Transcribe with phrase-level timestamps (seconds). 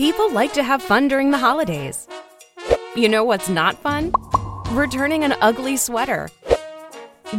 [0.00, 2.08] People like to have fun during the holidays.
[2.96, 4.12] You know what's not fun?
[4.70, 6.30] Returning an ugly sweater.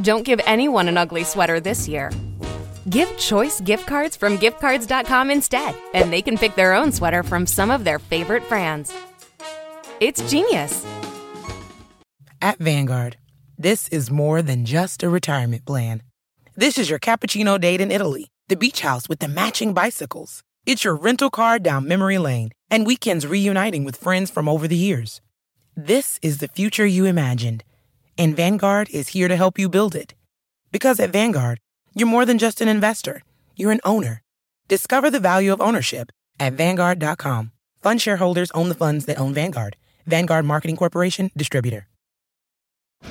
[0.03, 2.11] Don't give anyone an ugly sweater this year.
[2.87, 7.47] Give choice gift cards from giftcards.com instead, and they can pick their own sweater from
[7.47, 8.93] some of their favorite brands.
[9.99, 10.85] It's genius.
[12.43, 13.17] At Vanguard,
[13.57, 16.03] this is more than just a retirement plan.
[16.55, 20.43] This is your cappuccino date in Italy, the beach house with the matching bicycles.
[20.63, 24.77] It's your rental car down memory lane, and weekends reuniting with friends from over the
[24.77, 25.19] years.
[25.75, 27.63] This is the future you imagined,
[28.15, 30.13] and Vanguard is here to help you build it.
[30.71, 31.59] Because at Vanguard,
[31.95, 33.23] you're more than just an investor,
[33.55, 34.21] you're an owner.
[34.67, 37.51] Discover the value of ownership at Vanguard.com.
[37.81, 39.77] Fund shareholders own the funds that own Vanguard.
[40.05, 41.87] Vanguard Marketing Corporation, distributor.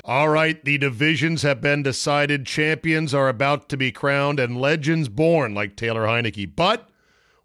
[0.04, 2.46] All right, the divisions have been decided.
[2.46, 6.54] Champions are about to be crowned and legends born like Taylor Heinicke.
[6.54, 6.89] But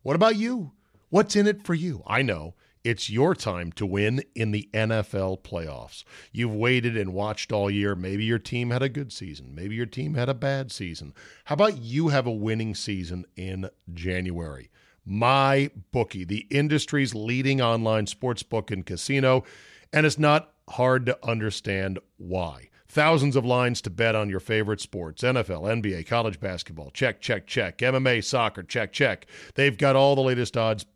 [0.05, 0.71] what about you?
[1.09, 2.03] What's in it for you?
[2.05, 2.53] I know.
[2.83, 6.03] It's your time to win in the NFL playoffs.
[6.31, 7.95] You've waited and watched all year.
[7.95, 9.55] Maybe your team had a good season.
[9.55, 11.15] Maybe your team had a bad season.
[11.45, 14.69] How about you have a winning season in January?
[15.03, 19.43] My bookie, the industry's leading online sports book and casino,
[19.91, 22.69] and it's not hard to understand why.
[22.95, 26.91] Thousands of lines to bet on your favorite sports NFL, NBA, college basketball.
[26.91, 27.79] Check, check, check.
[27.79, 28.63] MMA, soccer.
[28.63, 29.27] Check, check.
[29.55, 30.85] They've got all the latest odds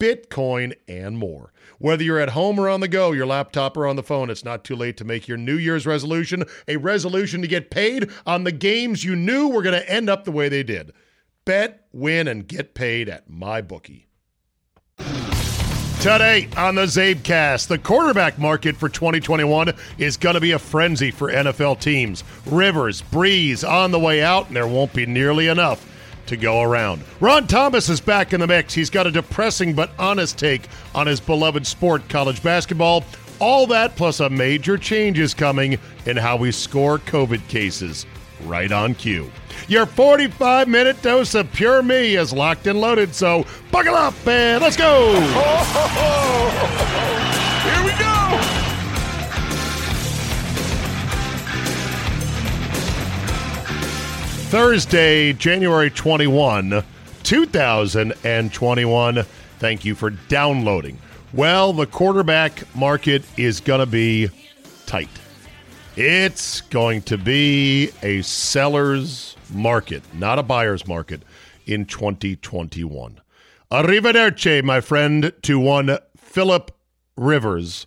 [0.00, 1.52] Bitcoin, and more.
[1.78, 4.44] Whether you're at home or on the go, your laptop or on the phone, it's
[4.44, 8.44] not too late to make your New Year's resolution a resolution to get paid on
[8.44, 10.92] the games you knew were going to end up the way they did.
[11.44, 14.04] Bet, win, and get paid at MyBookie.
[16.00, 21.10] Today on the Czabecast, the quarterback market for 2021 is going to be a frenzy
[21.10, 22.24] for NFL teams.
[22.46, 25.86] Rivers, Brees on the way out, and there won't be nearly enough
[26.26, 27.02] to go around.
[27.20, 28.74] Ron Thomas is back in the mix.
[28.74, 33.04] He's got a depressing but honest take on his beloved sport, college basketball.
[33.38, 38.06] All that plus a major change is coming in how we score COVID cases.
[38.44, 39.30] Right on cue.
[39.68, 44.62] Your 45 minute dose of pure me is locked and loaded, so buckle up and
[44.62, 45.16] let's go.
[54.50, 56.82] Thursday, January 21,
[57.22, 59.22] 2021.
[59.60, 60.98] Thank you for downloading.
[61.32, 64.28] Well, the quarterback market is going to be
[64.86, 65.08] tight.
[65.94, 71.22] It's going to be a seller's market, not a buyer's market
[71.66, 73.20] in 2021.
[73.70, 76.72] Arrivederci, my friend, to one Philip
[77.16, 77.86] Rivers,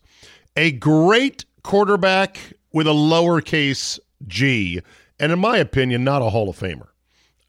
[0.56, 4.82] a great quarterback with a lowercase g
[5.24, 6.90] and in my opinion, not a Hall of Famer.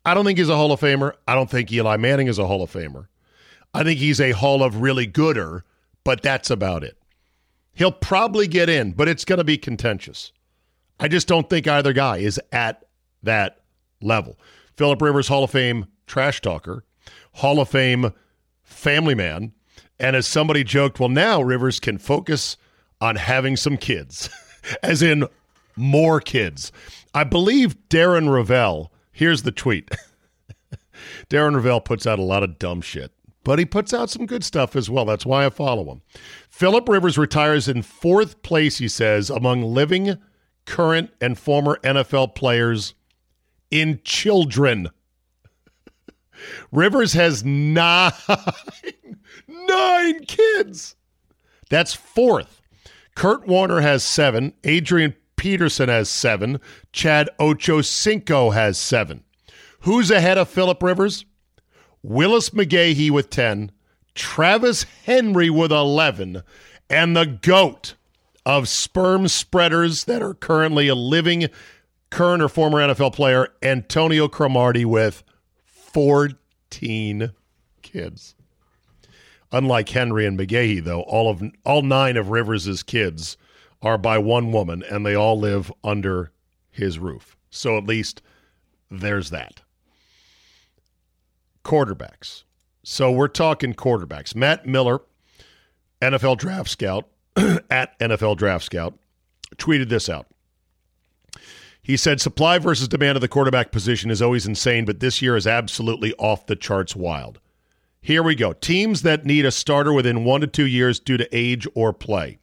[0.05, 1.15] I don't think he's a Hall of Famer.
[1.27, 3.09] I don't think Eli Manning is a Hall of Famer.
[3.75, 5.65] I think he's a Hall of really gooder,
[6.05, 6.97] but that's about it.
[7.73, 10.31] He'll probably get in, but it's going to be contentious.
[11.01, 12.85] I just don't think either guy is at
[13.25, 13.63] that
[14.01, 14.39] level.
[14.77, 16.85] Philip Rivers, Hall of Fame trash talker,
[17.33, 18.13] Hall of Fame
[18.63, 19.53] family man.
[19.99, 22.57] And as somebody joked, well, now Rivers can focus
[23.01, 24.31] on having some kids,
[24.85, 25.27] as in
[25.75, 26.71] more kids.
[27.15, 28.91] I believe Darren Rovell.
[29.13, 29.89] Here's the tweet.
[31.31, 33.13] Darren Rovell puts out a lot of dumb shit,
[33.45, 35.05] but he puts out some good stuff as well.
[35.05, 36.03] That's why I follow him.
[36.51, 40.19] Philip Rivers retires in fourth place, he says, among living,
[40.65, 42.95] current, and former NFL players
[43.71, 44.91] in children.
[46.73, 48.13] Rivers has nine,
[49.49, 50.97] nine kids.
[51.71, 52.61] That's fourth.
[53.15, 54.53] Kurt Warner has seven.
[54.65, 55.15] Adrian
[55.45, 56.59] Peterson has seven.
[56.91, 59.25] Chad Ochocinco has seven.
[59.81, 61.27] Who's ahead of Philip Rivers?
[62.03, 63.71] Willis McGahee with 10,
[64.15, 66.43] Travis Henry with 11,
[66.89, 67.95] and the GOAT
[68.47, 71.49] of sperm spreaders that are currently a living
[72.09, 75.25] current or former NFL player, Antonio Cromartie with
[75.67, 77.33] 14
[77.83, 78.35] kids.
[79.53, 83.37] Unlike Henry and McGahee, though, all of all nine of Rivers's kids
[83.85, 86.33] are by one woman and they all live under
[86.71, 87.37] his roof.
[87.51, 88.23] So at least
[88.91, 89.61] there's that.
[91.63, 92.45] Quarterbacks.
[92.83, 94.35] So we're talking quarterbacks.
[94.35, 95.03] Matt Miller,
[96.03, 97.09] NFL Draft Scout,
[97.71, 98.99] at NFL Draft Scout,
[99.57, 100.27] tweeted this out.
[101.83, 105.37] He said, Supply versus demand of the quarterback position is always insane, but this year
[105.37, 107.41] is absolutely off the charts wild.
[108.01, 108.53] Here we go.
[108.55, 112.39] Teams that need a starter within one to two years due to age or play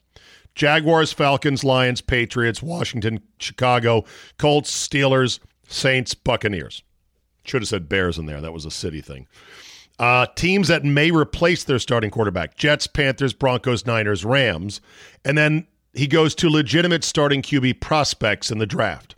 [0.55, 4.03] Jaguars, Falcons, Lions, Patriots, Washington, Chicago,
[4.37, 6.83] Colts, Steelers, Saints, Buccaneers.
[7.43, 8.41] Should have said Bears in there.
[8.41, 9.27] That was a city thing.
[9.97, 14.81] Uh, teams that may replace their starting quarterback Jets, Panthers, Broncos, Niners, Rams.
[15.23, 19.15] And then he goes to legitimate starting QB prospects in the draft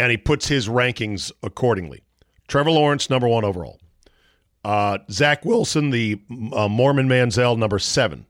[0.00, 2.02] and he puts his rankings accordingly.
[2.48, 3.78] Trevor Lawrence, number one overall.
[4.64, 6.20] Uh, Zach Wilson, the
[6.54, 8.26] uh, Mormon Manziel, number seven.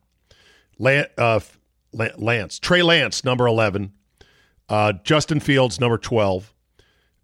[0.84, 1.40] Uh,
[1.92, 3.92] Lance, Trey Lance, number 11.
[4.68, 6.54] Uh, Justin Fields, number 12.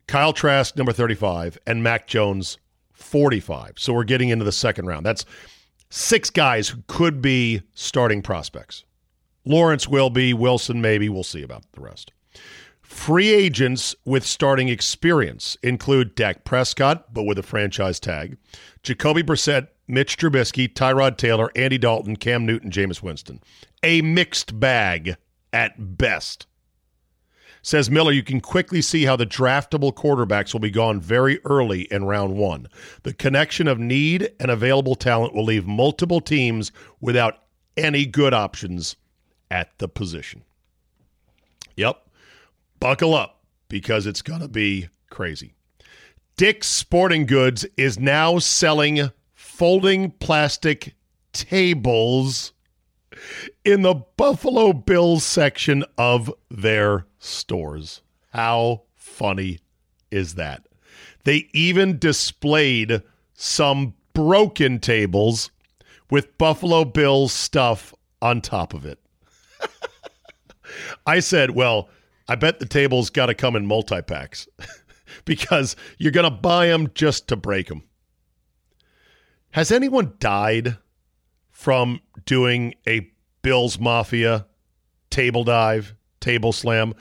[0.06, 1.58] Kyle Trask, number 35.
[1.66, 2.58] And Mac Jones,
[2.92, 3.74] 45.
[3.78, 5.06] So we're getting into the second round.
[5.06, 5.24] That's
[5.90, 8.84] six guys who could be starting prospects.
[9.44, 11.08] Lawrence will be, Wilson maybe.
[11.08, 12.12] We'll see about the rest.
[12.82, 18.36] Free agents with starting experience include Dak Prescott, but with a franchise tag,
[18.82, 23.40] Jacoby Brissett, Mitch Trubisky, Tyrod Taylor, Andy Dalton, Cam Newton, Jameis Winston.
[23.82, 25.16] A mixed bag
[25.52, 26.46] at best.
[27.62, 31.82] Says Miller, you can quickly see how the draftable quarterbacks will be gone very early
[31.92, 32.68] in round one.
[33.02, 37.38] The connection of need and available talent will leave multiple teams without
[37.76, 38.94] any good options
[39.50, 40.44] at the position.
[41.76, 42.08] Yep.
[42.78, 45.54] Buckle up because it's going to be crazy.
[46.36, 49.10] Dick's Sporting Goods is now selling
[49.56, 50.94] folding plastic
[51.32, 52.52] tables
[53.64, 58.02] in the Buffalo Bills section of their stores.
[58.34, 59.60] How funny
[60.10, 60.68] is that?
[61.24, 65.50] They even displayed some broken tables
[66.10, 68.98] with Buffalo Bills stuff on top of it.
[71.06, 71.88] I said, well,
[72.28, 74.48] I bet the table's got to come in multi packs
[75.24, 77.84] because you're going to buy them just to break them.
[79.56, 80.76] Has anyone died
[81.50, 83.10] from doing a
[83.40, 84.44] Bills Mafia
[85.08, 86.92] table dive, table slam?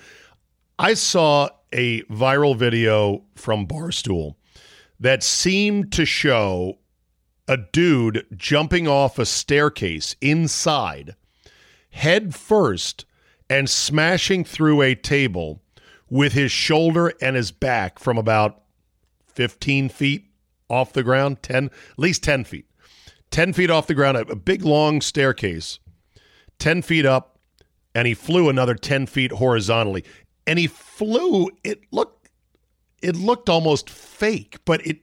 [0.80, 4.36] I saw a viral video from Barstool
[5.02, 6.78] that seemed to show
[7.46, 11.18] a dude jumping off a staircase inside,
[11.90, 13.04] head first
[13.50, 15.62] and smashing through a table
[16.10, 18.62] with his shoulder and his back from about
[19.25, 20.25] 15 feet
[20.70, 22.66] off the ground, 10, at least 10 feet.
[23.32, 25.80] 10 feet off the ground, a, big long staircase,
[26.60, 27.40] 10 feet up,
[27.94, 30.04] and he flew another 10 feet horizontally.
[30.48, 32.30] And he flew, it looked
[33.02, 35.00] it looked almost fake, but it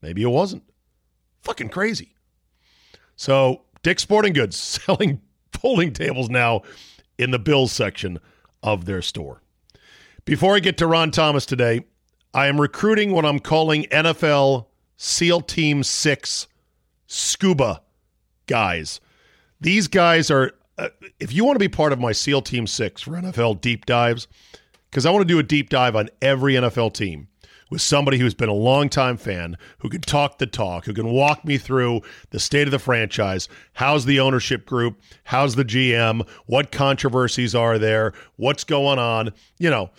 [0.00, 0.62] maybe it wasn't.
[1.42, 2.14] Fucking crazy.
[3.16, 4.56] So Dick's Sporting Goods
[4.86, 5.20] selling
[5.52, 6.62] folding tables now
[7.18, 8.18] in the Bills section
[8.62, 9.42] of their store.
[10.24, 11.80] Before I get to Ron Thomas today,
[12.32, 14.66] I am recruiting what I'm calling NFL
[15.04, 16.46] SEAL Team 6
[17.08, 17.82] scuba
[18.46, 19.00] guys.
[19.60, 23.02] These guys are, uh, if you want to be part of my SEAL Team 6
[23.02, 24.28] for NFL deep dives,
[24.88, 27.26] because I want to do a deep dive on every NFL team,
[27.68, 31.44] with somebody who's been a longtime fan, who can talk the talk, who can walk
[31.44, 33.48] me through the state of the franchise.
[33.72, 35.00] How's the ownership group?
[35.24, 36.28] How's the GM?
[36.46, 38.12] What controversies are there?
[38.36, 39.32] What's going on?
[39.58, 39.90] You know,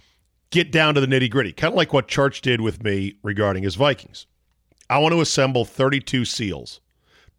[0.50, 3.63] get down to the nitty gritty, kind of like what Church did with me regarding
[3.63, 4.27] his Vikings.
[4.89, 6.81] I want to assemble 32 SEALs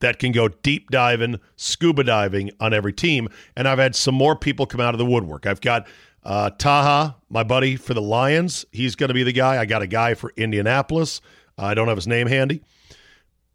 [0.00, 3.28] that can go deep diving, scuba diving on every team.
[3.56, 5.46] And I've had some more people come out of the woodwork.
[5.46, 5.86] I've got
[6.24, 9.58] uh, Taha, my buddy for the Lions, he's going to be the guy.
[9.58, 11.20] I got a guy for Indianapolis.
[11.56, 12.62] I don't have his name handy.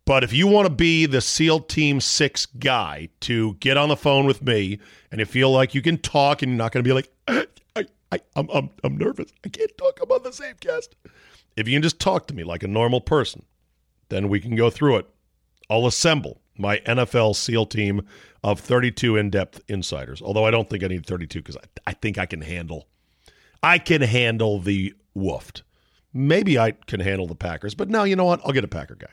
[0.06, 3.96] But if you want to be the SEAL Team 6 guy to get on the
[3.96, 4.80] phone with me
[5.12, 7.12] and you feel like you can talk and you're not going to be like,
[7.76, 9.32] I, I, I'm, I'm, I'm nervous.
[9.46, 10.00] I can't talk.
[10.02, 10.90] I'm on the Czabecast.
[11.56, 13.46] If you can just talk to me like a normal person,
[14.10, 15.10] then we can go through it.
[15.70, 18.02] I'll assemble my NFL SEAL team
[18.44, 20.22] of 32 in-depth insiders.
[20.22, 22.88] Although I don't think I need 32 because I, I think I can handle
[23.62, 25.64] I can handle the woofed.
[26.14, 28.42] Maybe I can handle the Packers, but no, you know what?
[28.46, 29.10] I'll get a Packer guy.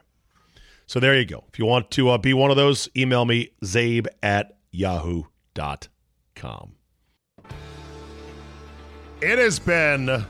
[0.86, 1.44] So there you go.
[1.52, 5.26] If you want to uh, be one of those, email me, czabe at yahoo.com.
[9.20, 10.24] It has been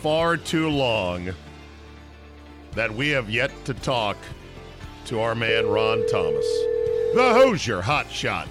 [0.00, 1.30] far too long
[2.74, 4.16] that we have yet to talk
[5.06, 6.46] to our man Ron Thomas,
[7.14, 8.48] the Hoosier hotshot,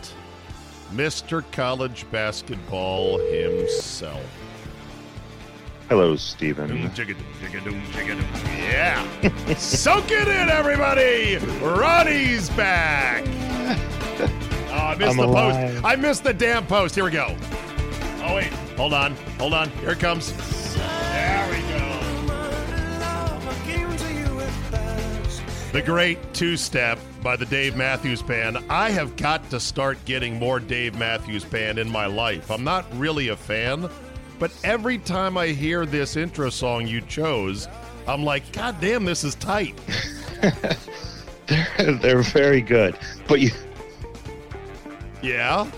[0.93, 1.43] Mr.
[1.51, 4.21] College Basketball himself.
[5.89, 6.91] Hello, Stephen.
[8.57, 9.05] Yeah.
[9.57, 11.37] Soak it in, everybody.
[11.61, 13.25] Ronnie's back.
[14.75, 15.73] Oh, I missed I'm the alive.
[15.75, 15.85] post.
[15.85, 16.95] I missed the damn post.
[16.95, 17.35] Here we go.
[18.23, 19.69] Oh wait, hold on, hold on.
[19.69, 20.33] Here it comes.
[20.75, 21.92] There we go.
[25.73, 28.59] The great two step by the Dave Matthews Band.
[28.69, 32.51] I have got to start getting more Dave Matthews Band in my life.
[32.51, 33.89] I'm not really a fan,
[34.37, 37.67] but every time I hear this intro song you chose,
[38.07, 39.73] I'm like, God damn, this is tight.
[41.47, 42.95] They're, they're very good.
[43.27, 43.49] But you
[45.23, 45.69] Yeah?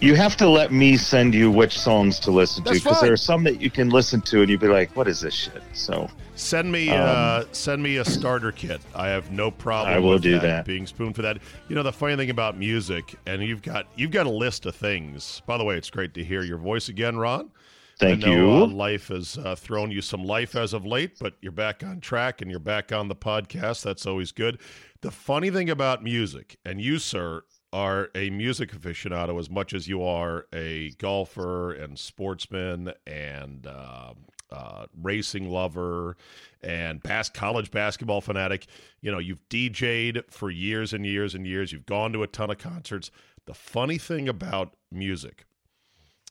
[0.00, 3.16] you have to let me send you which songs to listen to because there are
[3.16, 6.10] some that you can listen to and you'd be like, "What is this shit?" So
[6.36, 8.80] Send me Um, uh, send me a starter kit.
[8.94, 9.94] I have no problem.
[9.94, 10.64] I will with do that.
[10.64, 11.38] Being spoon for that.
[11.68, 14.74] You know the funny thing about music, and you've got you've got a list of
[14.74, 15.42] things.
[15.46, 17.50] By the way, it's great to hear your voice again, Ron.
[17.98, 18.64] thank I know, you.
[18.64, 22.00] Uh, life has uh, thrown you some life as of late, but you're back on
[22.00, 23.82] track and you're back on the podcast.
[23.82, 24.58] That's always good.
[25.02, 29.86] The funny thing about music, and you, sir, are a music aficionado as much as
[29.86, 34.14] you are a golfer and sportsman and uh,
[34.52, 36.16] uh, racing lover
[36.62, 38.66] and past college basketball fanatic.
[39.00, 41.72] You know, you've DJ'd for years and years and years.
[41.72, 43.10] You've gone to a ton of concerts.
[43.46, 45.44] The funny thing about music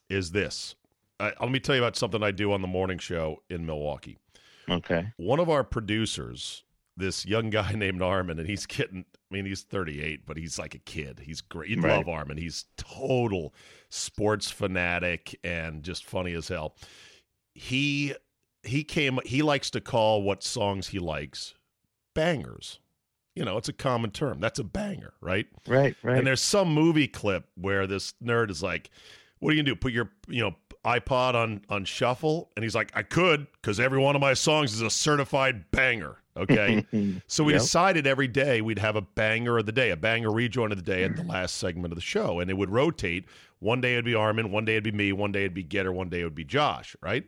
[0.09, 0.75] is this.
[1.19, 4.17] I, let me tell you about something I do on the morning show in Milwaukee.
[4.69, 5.07] okay.
[5.17, 6.63] One of our producers,
[6.97, 10.73] this young guy named Armin, and he's getting, I mean, he's 38, but he's like
[10.75, 11.21] a kid.
[11.23, 11.69] He's great.
[11.69, 11.97] You Right.
[11.97, 12.37] love Armin.
[12.37, 13.53] He's total
[13.89, 16.75] sports fanatic and just funny as hell.
[17.53, 18.13] He
[18.63, 21.53] he came he likes to call what songs he likes
[22.13, 22.79] bangers.
[23.35, 24.39] You know, it's a common term.
[24.39, 25.47] That's a banger, right?
[25.67, 26.17] Right, right.
[26.17, 28.91] And there's some movie clip where this nerd is like,
[29.39, 29.79] "What are you gonna do?
[29.79, 30.55] Put your you know
[30.85, 34.73] iPod on on shuffle?" And he's like, "I could, because every one of my songs
[34.73, 36.83] is a certified banger." Okay,
[37.27, 37.61] so we Yep.
[37.61, 40.83] decided every day we'd have a banger of the day, a banger rejoin of the
[40.83, 43.25] day at the last segment of the show, and it would rotate.
[43.63, 45.91] One day it'd be Armin, one day it'd be me, one day it'd be Getter,
[45.91, 47.23] one day it would be Josh, right?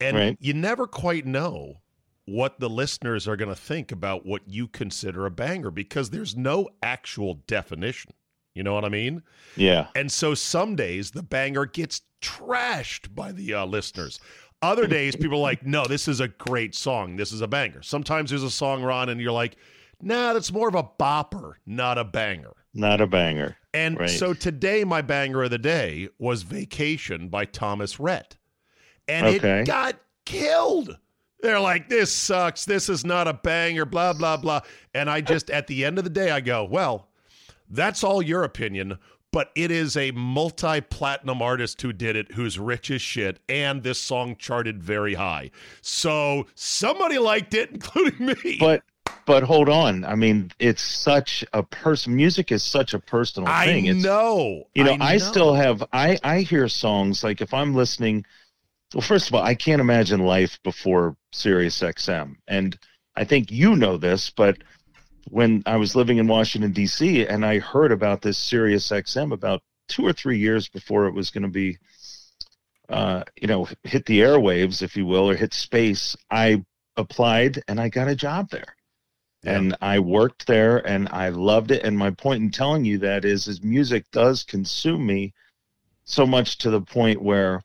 [0.00, 0.36] And Right.
[0.40, 1.80] you never quite know
[2.26, 6.36] what the listeners are going to think about what you consider a banger because there's
[6.36, 8.12] no actual definition.
[8.54, 9.22] You know what I mean?
[9.56, 9.88] yeah.
[9.94, 14.20] And so some days the banger gets trashed by the uh, listeners.
[14.62, 17.16] Other days people are like, no, this is a great song.
[17.16, 17.82] This is a banger.
[17.82, 19.56] Sometimes there's a song, Ron, and you're like,
[20.02, 22.52] nah, that's more of a bopper, not a banger.
[22.74, 23.56] Not a banger.
[23.74, 24.10] And Right.
[24.10, 28.36] so today, my banger of the day was Vacation by Thomas Rhett.
[29.08, 29.60] And Okay.
[29.60, 30.98] it got killed.
[31.42, 32.64] They're like, this sucks.
[32.64, 34.60] This is not a banger, blah, blah, blah.
[34.94, 37.08] And I just, at the end of the day, I go, well,
[37.68, 38.98] that's all your opinion,
[39.32, 43.38] but it is a multi platinum artist who did it who's rich as shit.
[43.48, 45.50] And this song charted very high.
[45.80, 48.56] So somebody liked it, including me.
[48.60, 48.82] But
[49.26, 50.04] but hold on.
[50.04, 52.16] I mean, it's such a person.
[52.16, 53.86] Music is such a personal I thing.
[53.86, 54.64] It's know.
[54.74, 58.24] you know, I, still have I I hear songs like if I'm listening.
[58.94, 62.76] Well, first of all, I can't imagine life before Sirius XM, and
[63.14, 64.58] I think you know this, but
[65.28, 67.26] when I was living in Washington D.C.
[67.26, 71.30] and I heard about this Sirius XM about two or three years before it was
[71.30, 71.78] going to be,
[72.88, 76.64] uh, you know, hit the airwaves, if you will, or hit space, I
[76.96, 78.76] applied and I got a job there.
[79.42, 79.56] Yeah.
[79.56, 81.82] And I worked there and I loved it.
[81.84, 85.32] And my point in telling you that is, is music does consume me
[86.04, 87.62] so much to the point where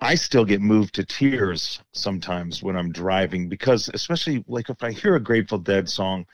[0.00, 4.92] I still get moved to tears sometimes when I'm driving because, especially like if I
[4.92, 6.26] hear a Grateful Dead song,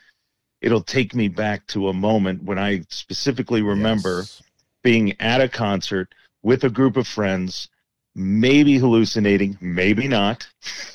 [0.60, 4.42] it'll take me back to a moment when I specifically remember Yes.
[4.82, 7.68] being at a concert with a group of friends,
[8.14, 10.46] maybe hallucinating, maybe not,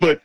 [0.00, 0.20] but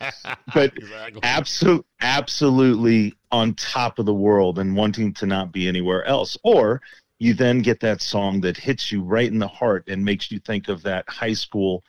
[0.54, 1.22] but Exactly.
[1.24, 6.38] absolute absolutely on top of the world and wanting to not be anywhere else.
[6.44, 6.82] Or
[7.20, 10.40] you then get that song that hits you right in the heart and makes you
[10.40, 11.84] think of that high school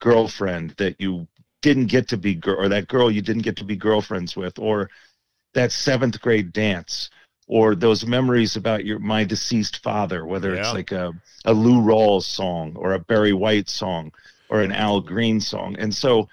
[0.00, 1.26] girlfriend that you
[1.62, 4.58] didn't get to be girl or that girl you didn't get to be girlfriends with
[4.58, 4.90] or
[5.54, 7.08] that seventh grade dance
[7.46, 10.60] or those memories about your my deceased father whether Yeah.
[10.60, 11.12] it's like a,
[11.44, 14.12] a lou rawls song or a barry white song
[14.48, 16.28] or an al green song and so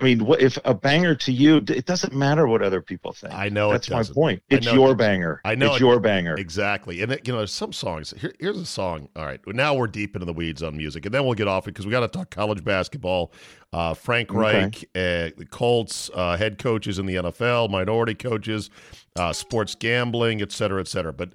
[0.00, 1.56] I mean, what if a banger to you?
[1.56, 3.34] It doesn't matter what other people think.
[3.34, 4.42] I know it That's my point.
[4.48, 5.40] It's your banger.
[5.44, 6.34] I know it's it- your banger.
[6.34, 7.02] Exactly.
[7.02, 8.14] And, it, you know, there's some songs.
[8.18, 9.08] Here, here's a song.
[9.14, 9.40] All right.
[9.46, 11.04] Now we're deep into the weeds on music.
[11.04, 13.32] And then we'll get off it because we got to talk college basketball.
[13.72, 18.70] Uh, Frank Reich, uh, the Colts, uh, head coaches in the NFL, minority coaches,
[19.16, 21.12] uh, sports gambling, et cetera, et cetera.
[21.12, 21.32] But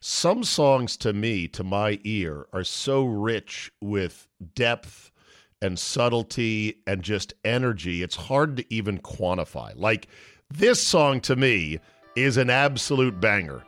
[0.00, 5.10] some songs to me, to my ear, are so rich with depth
[5.62, 8.02] and subtlety and just energy.
[8.02, 9.72] It's hard to even quantify.
[9.74, 10.08] Like
[10.50, 11.78] this song to me
[12.16, 13.62] is an absolute banger.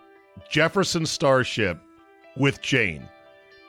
[0.48, 1.78] Jefferson Starship
[2.36, 3.08] with Jane.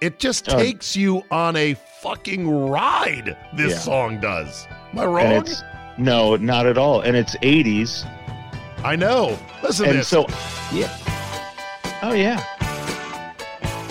[0.02, 0.58] It just Oh.
[0.58, 3.38] takes you on a fucking ride.
[3.56, 3.78] This Yeah.
[3.80, 4.68] song does.
[4.94, 5.32] Am I wrong?
[5.34, 5.62] it's
[5.98, 7.02] no, not at all.
[7.02, 8.06] And it's 80s.
[8.84, 9.38] I know.
[9.62, 10.08] Listen to this.
[10.08, 10.26] so,
[10.74, 10.90] yeah.
[12.02, 12.44] Oh, yeah.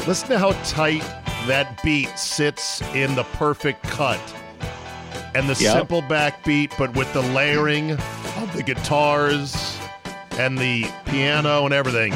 [0.09, 1.05] Listen to how tight
[1.47, 4.21] that beat sits in the perfect cut.
[5.35, 5.77] And the Yep.
[5.77, 9.77] simple backbeat, but with the layering of the guitars
[10.33, 12.13] and the piano and everything.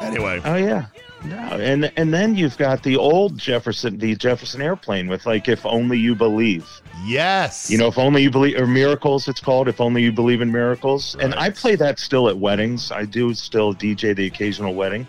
[0.00, 0.86] Anyway, Oh, yeah.
[1.24, 5.66] No, and and then you've got the old Jefferson, the Jefferson airplane with like "If
[5.66, 6.64] Only You Believe."
[7.06, 7.68] yes.
[7.70, 9.66] You know, if only you believe, or miracles, it's called.
[9.68, 11.16] If only you believe in miracles.
[11.20, 12.92] And I play that still at weddings.
[12.92, 15.06] I do still DJ the occasional wedding,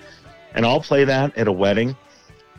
[0.53, 1.95] and I'll play that at a wedding.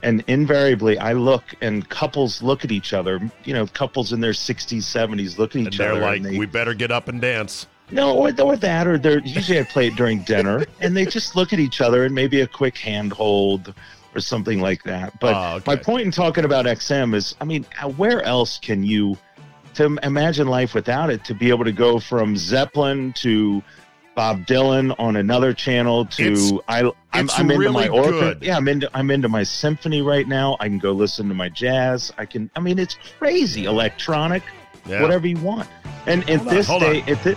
[0.02, 3.20] And invariably, I look and couples look at each other.
[3.44, 6.00] You know, couples in their 60s, 70s look at each they're other.
[6.00, 7.66] like, and they, we better get up and dance.
[7.90, 11.37] no, or, or that, or they're usually I play it during dinner, and they just
[11.37, 13.75] look at each other and maybe a quick handhold
[14.14, 15.12] or something like that.
[15.20, 15.64] But Ah, okay.
[15.66, 19.18] my point in talking about XM is, I mean, uh, where else can you
[19.75, 21.25] to imagine life without it?
[21.26, 23.62] To be able to go from Zeppelin to
[24.14, 26.81] Bob Dylan on another channel to It's- I,
[27.12, 28.37] I'm, it's I'm into my orchestra.
[28.40, 30.57] Yeah, I'm into I'm into my symphony right now.
[30.61, 32.12] I can go listen to my jazz.
[32.19, 32.50] I can.
[32.57, 34.43] I mean, it's crazy electronic,
[34.87, 35.00] Yeah.
[35.02, 35.69] whatever you want.
[36.07, 37.37] And at Hold on, this day, at thi-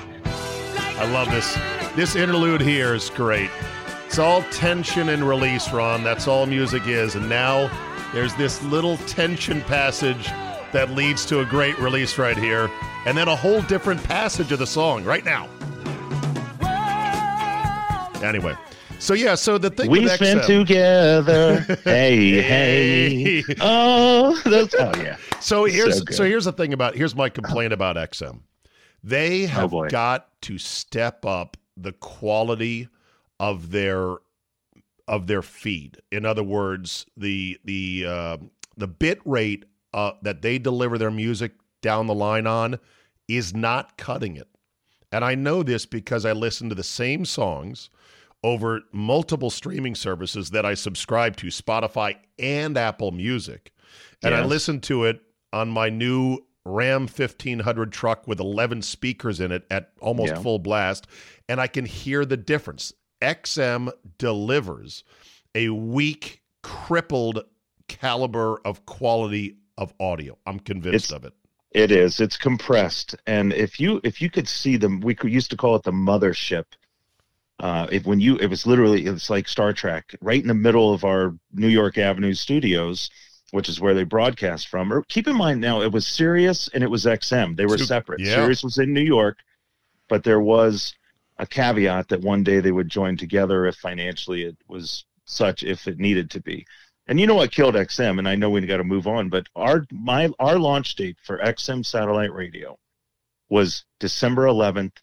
[0.99, 1.57] I love this.
[1.95, 3.49] This interlude here is great.
[4.07, 6.03] It's all tension and release, Ron.
[6.03, 7.15] That's all music is.
[7.15, 7.69] And now
[8.13, 10.27] there's this little tension passage
[10.71, 12.69] that leads to a great release right here.
[13.05, 15.47] And then a whole different passage of the song right now.
[18.33, 18.55] Anyway.
[18.99, 21.59] So yeah, so the thing we with spent XM, together.
[21.83, 23.43] hey, hey.
[23.59, 25.17] Oh, that's, oh yeah.
[25.41, 26.15] So here's good.
[26.15, 28.39] so, here's the thing about here's my complaint about XM.
[29.03, 29.89] They have boy.
[29.89, 32.87] got to step up the quality
[33.41, 34.15] of their
[35.05, 35.97] of their feed.
[36.13, 38.37] In other words, the the uh,
[38.77, 42.79] the bit rate uh, that they deliver their music down the line on
[43.27, 44.47] is not cutting it.
[45.11, 47.89] And I know this because I listen to the same songs
[48.43, 53.71] over multiple streaming services that I subscribe to, Spotify and Apple Music.
[54.21, 59.51] And I listen to it on my new Ram 1500 truck with 11 speakers in
[59.51, 60.41] it at almost Yeah.
[60.41, 61.07] full blast.
[61.49, 62.93] And I can hear the difference.
[63.21, 65.03] XM delivers
[65.55, 67.43] a weak, crippled
[67.87, 70.37] caliber of quality of audio.
[70.45, 71.33] I'm convinced It's- of it.
[71.71, 72.19] It is.
[72.19, 75.81] It's compressed, and if you if you could see them, we used to call it
[75.81, 76.65] the mothership.
[77.63, 80.93] Uh, if when you it was literally it's like Star Trek, right in the middle
[80.93, 83.09] of our New York Avenue studios,
[83.51, 84.91] which is where they broadcast from.
[84.91, 87.55] Or keep in mind now, it was Sirius and it was XM.
[87.55, 88.19] They were separate.
[88.19, 88.35] yeah.
[88.35, 89.37] Sirius was in New York,
[90.09, 90.93] but there was
[91.37, 95.87] a caveat that one day they would join together if financially it was such if
[95.87, 96.65] it needed to be.
[97.07, 98.19] And you know what killed XM?
[98.19, 101.37] And I know we got to move on, but our my our launch date for
[101.37, 102.77] XM satellite radio
[103.49, 104.97] was December 11th.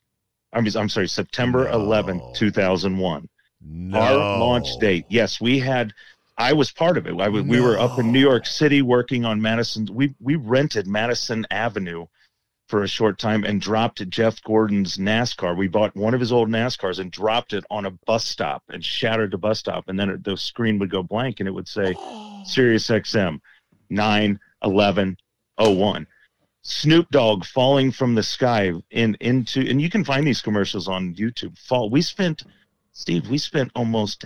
[0.52, 1.78] I mean, I'm sorry, September No.
[1.78, 3.28] 11th, 2001.
[3.62, 3.98] No.
[3.98, 5.06] Our launch date.
[5.08, 5.92] Yes, we had.
[6.38, 7.20] I was part of it.
[7.20, 9.86] I We were up in New York City working on Madison.
[9.92, 12.06] We we rented Madison Avenue
[12.70, 15.56] for a short time and dropped Jeff Gordon's NASCAR.
[15.56, 18.82] We bought one of his old NASCARs and dropped it on a bus stop and
[18.82, 19.88] shattered the bus stop.
[19.88, 21.94] And then it, the screen would go blank and it would say
[22.44, 23.40] Sirius XM
[23.90, 26.06] 91101.
[26.62, 31.14] Snoop Dogg falling from the sky in into and you can find these commercials on
[31.14, 31.56] YouTube.
[31.58, 31.90] Fall.
[31.90, 32.42] We spent
[32.92, 34.24] Steve, we spent almost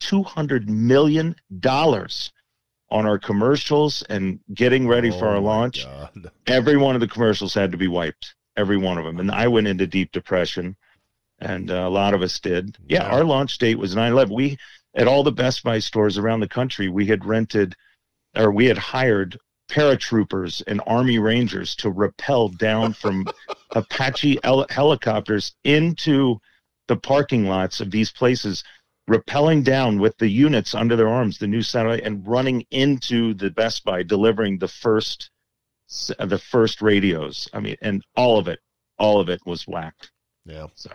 [0.00, 2.32] 200 million dollars
[2.90, 6.30] on our commercials and getting ready for Oh our launch God.
[6.46, 9.48] every one of the commercials had to be wiped every one of them and i
[9.48, 10.76] went into deep depression
[11.40, 13.14] and uh, a lot of us did yeah, Yeah.
[13.14, 14.58] our launch date was 9-11 we
[14.94, 17.74] at all the best buy stores around the country we had rented
[18.36, 23.26] or we had hired paratroopers and army rangers to rappel down from
[23.70, 26.38] apache hel- helicopters into
[26.88, 28.62] the parking lots of these places
[29.08, 33.50] rappelling down with the units under their arms the new satellite and running into the
[33.50, 35.30] best buy delivering the first
[36.18, 37.48] the first radios.
[37.52, 38.60] I mean, and all of it,
[38.98, 40.10] all of it was whacked.
[40.46, 40.66] Yeah.
[40.74, 40.90] So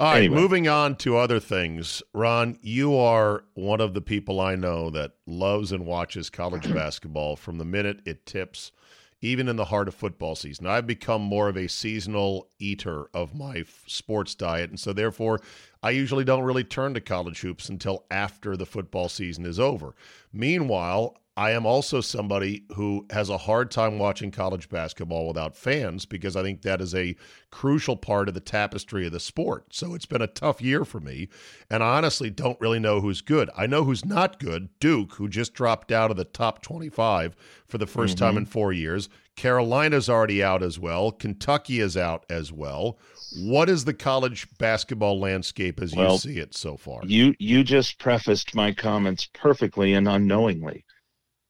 [0.00, 0.34] All right, Anyway.
[0.40, 2.02] moving on to other things.
[2.14, 7.36] Ron, you are one of the people I know that loves and watches college basketball
[7.36, 8.72] from the minute it tips,
[9.20, 10.66] even in the heart of football season.
[10.66, 15.40] I've become more of a seasonal eater of my f- sports diet, and so therefore
[15.82, 19.94] I usually don't really turn to college hoops until after the football season is over.
[20.32, 26.06] Meanwhile, I am also somebody who has a hard time watching college basketball without fans
[26.06, 27.16] because I think that is a
[27.50, 29.74] crucial part of the tapestry of the sport.
[29.74, 31.28] So it's been a tough year for me.
[31.68, 33.50] And I honestly don't really know who's good.
[33.56, 37.34] I know who's not good Duke, who just dropped out of the top 25
[37.66, 38.14] for the 1st mm-hmm.
[38.16, 39.08] time in four years.
[39.34, 41.10] Carolina's already out as well.
[41.10, 43.00] Kentucky is out as well.
[43.36, 47.00] What is the college basketball landscape as well, you see it so far?
[47.04, 50.83] You you just prefaced my comments perfectly and unknowingly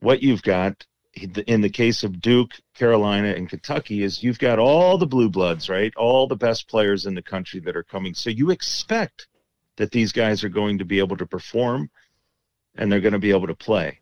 [0.04, 0.84] what you've got
[1.46, 5.68] in the case of Duke, Carolina, and Kentucky is you've got all the blue bloods,
[5.68, 5.92] right?
[5.96, 8.14] All the best players in the country that are coming.
[8.14, 9.28] So you expect
[9.76, 11.90] that these guys are going to be able to perform
[12.74, 14.00] and they're going to be able to play.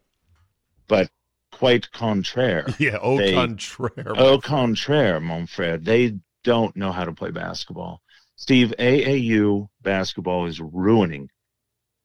[0.89, 1.11] But
[1.53, 2.67] quite contraire.
[2.79, 4.15] Yeah, au they, contraire.
[4.17, 5.79] Au contraire, mon frere.
[5.79, 8.01] They don't know how to play basketball.
[8.37, 11.29] Steve, AAU basketball is ruining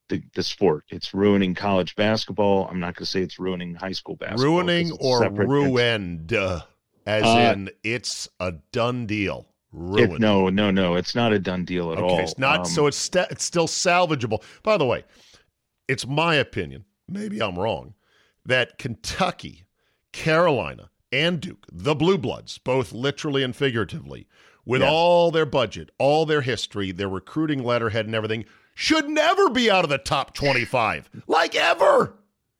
[0.09, 0.85] the, the sport.
[0.89, 2.67] It's ruining college basketball.
[2.67, 4.45] I'm not going to say it's ruining high school basketball.
[4.45, 6.61] Ruining or ruined, uh,
[7.05, 9.47] as uh, in it's a done deal.
[9.73, 10.95] It, no, no, no.
[10.95, 12.19] It's not a done deal at okay, all.
[12.19, 12.61] It's not.
[12.61, 14.41] Um, so it's st- it's still salvageable.
[14.63, 15.03] By the way,
[15.87, 16.85] it's my opinion.
[17.07, 17.93] Maybe I'm wrong.
[18.45, 19.65] That Kentucky,
[20.13, 24.27] Carolina, and Duke, the Blue Bloods, both literally and figuratively,
[24.65, 24.89] with yes.
[24.91, 28.45] all their budget, all their history, their recruiting letterhead, and everything,
[28.77, 32.13] should never be out of the top 25, like ever.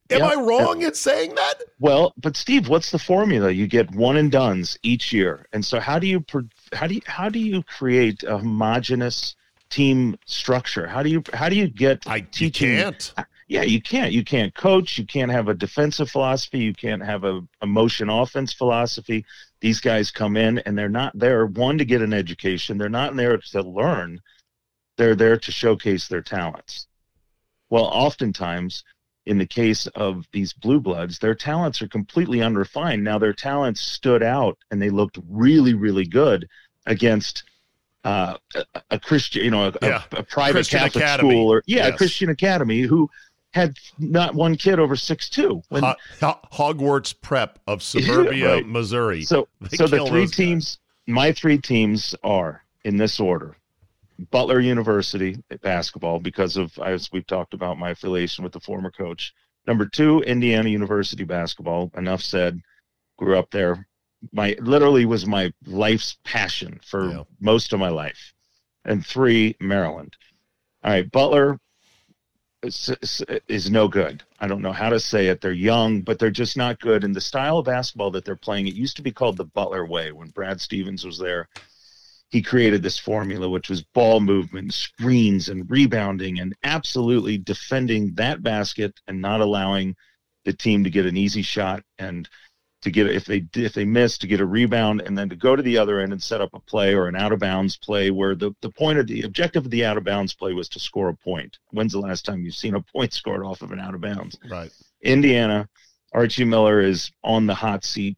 [0.10, 0.32] Am yep.
[0.32, 1.62] I wrong in saying that?
[1.80, 3.51] Well, but Steve, what's the formula?
[3.51, 6.25] You get one and dones each year, and so how do you
[6.73, 9.36] how do you how do you create a homogenous
[9.69, 10.88] team structure?
[10.88, 13.13] How do you how do you get I teaching, you can't.
[13.47, 14.12] Yeah, you can't.
[14.12, 14.97] You can't coach.
[14.97, 16.60] You can't have a defensive philosophy.
[16.60, 19.23] You can't have a, a motion offense philosophy.
[19.60, 22.80] These guys come in and they're not there one to get an education.
[22.80, 24.19] They're not there to learn
[24.97, 26.88] they're there to showcase their talents.
[27.69, 28.83] Well, oftentimes,
[29.25, 33.03] in the case of these blue bloods, their talents are completely unrefined.
[33.03, 36.47] Now, their talents stood out and they looked really, really good
[36.86, 37.43] against
[38.05, 40.03] uh, a, a, Christian, you know, a, yeah.
[40.13, 41.29] a, a private Christian Catholic Academy.
[41.29, 41.93] school, or yeah, yes.
[41.93, 43.10] a Christian academy who
[43.51, 45.62] had not one kid over six two.
[45.67, 45.95] When, Ho-
[46.53, 48.67] Hogwarts Prep of suburbia, right.
[48.67, 49.23] Missouri.
[49.23, 51.13] So, so the three teams, guys.
[51.13, 53.57] my three teams are in this order:
[54.17, 59.34] Butler University basketball because of as we've talked about my affiliation with the former coach.
[59.65, 61.91] Number two, Indiana University basketball.
[61.95, 62.62] Enough said.
[63.17, 63.88] Grew up there.
[64.32, 67.23] My literally was my life's passion for yeah.
[67.39, 68.34] most of my life.
[68.86, 70.15] And three, Maryland.
[70.84, 71.60] All right, Butler
[72.63, 72.93] is,
[73.47, 74.23] is no good.
[74.39, 75.41] I don't know how to say it.
[75.41, 77.03] They're young, but they're just not good.
[77.03, 79.86] And the style of basketball that they're playing, it used to be called the Butler
[79.86, 81.49] Way when Brad Stevens was there
[82.30, 88.44] he created this formula, which was ball movement, screens, and rebounding, and absolutely defending that
[88.44, 89.96] basket and not allowing
[90.44, 92.28] the team to get an easy shot and
[92.82, 95.56] to get if they if they miss to get a rebound and then to go
[95.56, 98.12] to the other end and set up a play or an out of bounds play
[98.12, 100.80] where the, the point of the objective of the out of bounds play was to
[100.80, 101.58] score a point.
[101.72, 104.38] When's the last time you've seen a point scored off of an out of bounds?
[104.50, 104.72] Right.
[105.02, 105.68] Indiana,
[106.13, 108.18] Archie Miller is on the hot seat.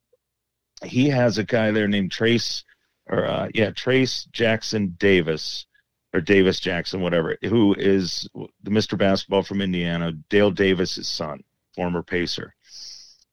[0.83, 2.63] He has a guy there named Trayce
[3.09, 5.65] or uh, yeah, Trayce Jackson Davis
[6.13, 8.27] or Davis Jackson, whatever, who is
[8.63, 8.97] the Mr.
[8.97, 11.43] Basketball from Indiana, Dale Davis's son,
[11.75, 12.55] former Pacer.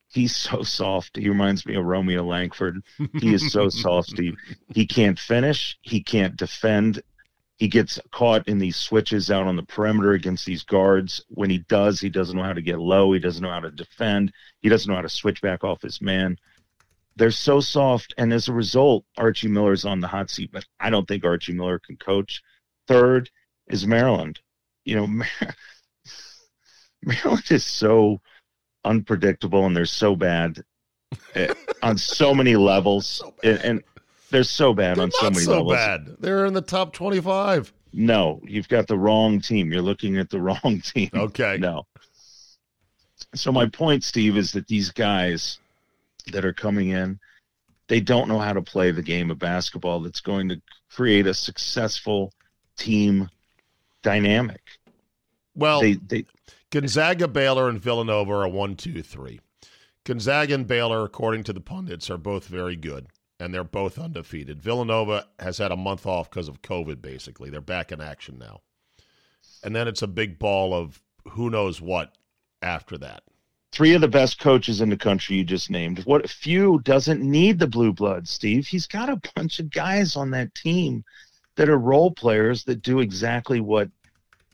[0.08, 1.16] He's so soft.
[1.16, 2.82] He reminds me of Romeo Langford.
[3.20, 4.18] He is so soft.
[4.74, 5.78] He can't finish.
[5.82, 7.02] He can't defend.
[7.58, 11.24] He gets caught in these switches out on the perimeter against these guards.
[11.28, 13.12] When he does, he doesn't know how to get low.
[13.12, 14.32] He doesn't know how to defend.
[14.60, 16.38] He doesn't know how to switch back off his man
[17.16, 20.50] they're so soft, and as a result, Archie Miller's on the hot seat.
[20.52, 22.42] But I don't think Archie Miller can coach.
[22.86, 23.30] Third
[23.68, 24.40] is Maryland.
[24.84, 25.06] You know,
[27.02, 28.20] Maryland is so
[28.84, 30.62] unpredictable, and they're so bad
[31.34, 31.52] eh,
[31.82, 33.84] on so many levels, so and, and,
[34.30, 35.72] they're so bad they're on so many so levels.
[35.72, 36.16] Bad.
[36.18, 37.72] They're in the top twenty-five.
[37.92, 39.72] No, you've got the wrong team.
[39.72, 41.10] You're looking at the wrong team.
[41.14, 41.56] Okay.
[41.58, 41.86] No.
[43.34, 45.58] So my point, Steve, is that these guys
[46.32, 47.18] that are coming in,
[47.88, 50.60] they don't know how to play the game of basketball that's going to
[50.90, 52.32] create a successful
[52.76, 53.28] team
[54.02, 54.60] dynamic.
[55.54, 56.26] Well, they, they,
[56.70, 59.40] Gonzaga, Baylor, and Villanova are one, two, three.
[60.04, 63.06] Gonzaga and Baylor, according to the pundits, are both very good,
[63.40, 64.60] and they're both undefeated.
[64.60, 67.50] Villanova has had a month off because of COVID, basically.
[67.50, 68.60] They're back in action now.
[69.64, 72.16] And then it's a big ball of who knows what
[72.62, 73.22] after that
[73.72, 76.00] three of the best coaches in the country you just named.
[76.04, 78.66] What few doesn't need the blue blood, Steve?
[78.66, 81.04] He's got a bunch of guys on that team
[81.56, 83.90] that are role players that do exactly what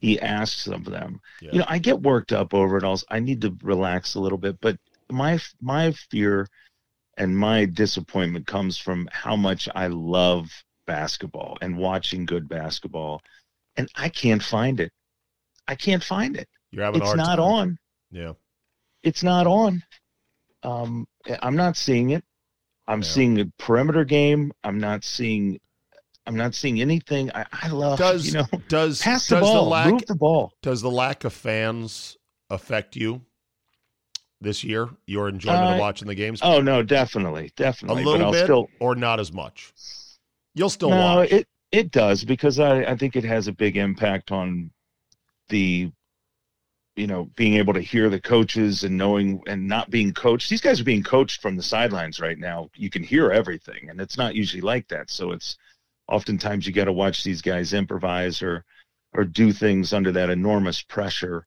[0.01, 1.20] he asks of them.
[1.40, 1.51] Yeah.
[1.53, 3.01] You know, I get worked up over it all.
[3.11, 4.77] I need to relax a little bit, but
[5.11, 6.48] my my fear
[7.16, 10.51] and my disappointment comes from how much I love
[10.87, 13.20] basketball and watching good basketball,
[13.77, 14.90] and I can't find it.
[15.68, 16.48] I can't find it.
[16.72, 17.44] You're having It's not time.
[17.44, 17.79] on.
[18.11, 18.33] Yeah.
[19.03, 19.83] It's not on.
[20.62, 21.07] Um,
[21.43, 22.25] I'm not seeing it.
[22.87, 23.09] I'm Yeah.
[23.09, 24.53] seeing a perimeter game.
[24.65, 25.59] I'm not seeing.
[26.27, 27.31] I'm not seeing anything.
[27.35, 30.15] I, I love Does you know does pass the does ball, the lack move the
[30.15, 30.53] ball.
[30.62, 32.17] does the lack of fans
[32.49, 33.23] affect you
[34.41, 34.88] this year?
[35.07, 36.41] Your enjoyment Uh, of watching the games?
[36.43, 38.03] Oh no, definitely, definitely.
[38.03, 39.73] a little but I'll bit still or not as much?
[40.55, 41.33] You'll still no, watch.
[41.33, 44.71] it it does because I I think it has a big impact on
[45.49, 45.91] the
[46.96, 50.50] you know being able to hear the coaches and knowing and not being coached.
[50.50, 52.68] These guys are being coached from the sidelines right now.
[52.76, 55.11] You can hear everything, and it's not usually like that.
[55.11, 55.57] So it's
[56.09, 58.64] oftentimes you got to watch these guys improvise or
[59.14, 61.46] or do things under that enormous pressure.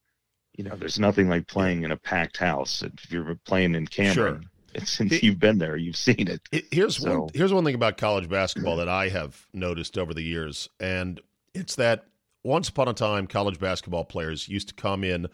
[0.58, 2.82] You know, there's nothing like playing in a packed house.
[2.82, 4.50] If you're playing in Cameron, Sure.
[4.74, 6.42] it's, since you've been there, you've seen it.
[6.52, 7.28] It- here's one.
[7.34, 11.20] Here's one thing about college basketball that I have noticed over the years, and
[11.54, 12.06] it's that
[12.46, 15.28] once upon a time, college basketball players used to come in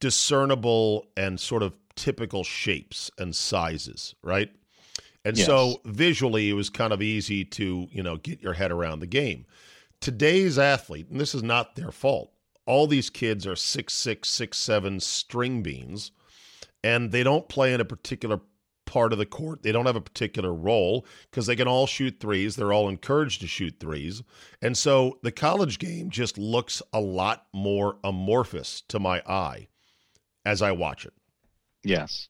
[0.00, 4.50] discernible and sort of typical shapes and sizes, right?
[5.24, 5.46] And Yes.
[5.46, 9.06] so visually, it was kind of easy to you know get your head around the
[9.06, 9.44] game.
[10.00, 12.32] Today's athlete, and this is not their fault.
[12.64, 16.10] All these kids are six six, six seven string beans,
[16.82, 18.40] and they don't play in a particular
[18.90, 19.62] part of the court.
[19.62, 22.56] They don't have a particular role because they can all shoot threes.
[22.56, 24.20] They're all encouraged to shoot threes.
[24.60, 29.68] And so the college game just looks a lot more amorphous to my eye
[30.44, 31.12] as I watch it.
[31.84, 32.28] Yes.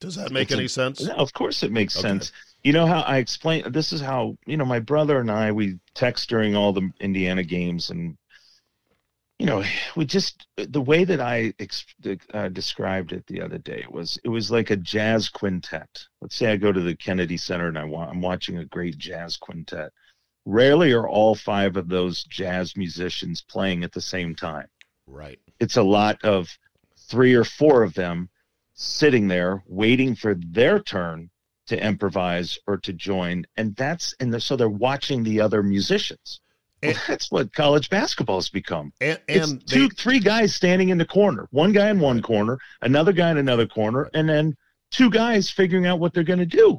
[0.00, 1.06] Does that make It's a- any sense?
[1.08, 2.08] Of course it makes Okay.
[2.08, 2.32] sense.
[2.64, 5.78] You know how I explain this is how, you know, my brother and I we
[5.94, 8.16] text during all the Indiana games and
[9.40, 9.64] you know,
[9.96, 11.86] we just the way that I ex,
[12.34, 15.88] uh, described it the other day was it was like a jazz quintet.
[16.20, 18.98] Let's say I go to the Kennedy Center and I wa- I'm watching a great
[18.98, 19.92] jazz quintet.
[20.44, 24.66] Rarely are all five of those jazz musicians playing at the same time
[25.06, 25.40] Right.
[25.58, 26.50] it's a lot of
[27.08, 28.28] three or four of them
[28.74, 31.30] sitting there waiting for their turn
[31.66, 36.40] to improvise or to join and that's and so they're watching the other musicians
[36.82, 40.88] And- that's what college basketball has become And, it's and two they, three guys standing
[40.88, 44.56] in the corner one guy in one corner another guy in another corner and then
[44.90, 46.78] two guys figuring out what they're going to do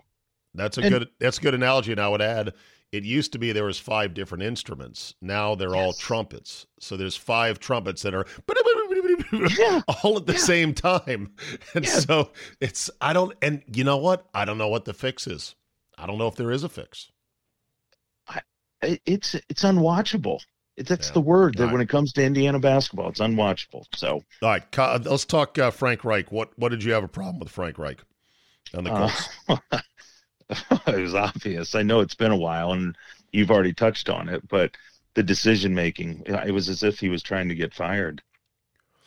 [0.54, 1.92] that's a and- good that's a good analogy.
[1.94, 2.54] And I would add,
[2.92, 5.16] it used to be there was five different instruments.
[5.22, 6.66] Now they're all trumpets.
[6.82, 8.26] So there's five trumpets that are
[9.58, 9.82] Yeah.
[10.04, 10.40] all at the Yeah.
[10.40, 11.32] same time.
[11.74, 11.92] And Yeah.
[12.00, 14.28] so it's I don't and you know what?
[14.34, 15.56] I don't know what the fix is.
[15.98, 17.12] I don't know if there is a fix.
[18.82, 20.40] It- it's it's unwatchable
[20.78, 21.14] that's Yeah.
[21.14, 21.74] the word that Right.
[21.74, 26.04] when it comes to indiana basketball it's unwatchable so All right, let's talk uh, Frank
[26.04, 26.32] Reich.
[26.32, 28.00] What what did you have a problem with Frank Reich
[28.74, 29.30] on the Colts?
[29.50, 29.82] Uh,
[30.88, 31.76] it was obvious.
[31.76, 32.98] I know it's been a while, and
[33.32, 34.76] you've already touched on it, but
[35.14, 38.22] the decision making, it was as if he was trying to get fired.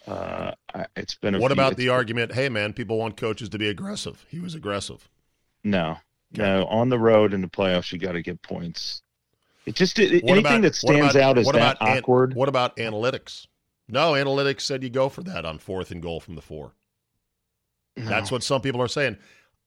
[0.06, 0.52] Uh,
[0.96, 2.32] it's been a what few- about the argument?
[2.34, 4.24] Hey, man, people want coaches to be aggressive.
[4.28, 5.08] He was aggressive.
[5.64, 5.98] No,
[6.32, 6.66] no.
[6.66, 9.02] On the road in the playoffs, you got to get points.
[9.66, 12.34] It just it, anything about- that stands about- out as what that an- awkward.
[12.34, 13.46] what about analytics?
[13.88, 16.74] No, analytics said you go for that on fourth and goal from the four.
[17.96, 18.06] No.
[18.08, 19.18] That's what some people are saying.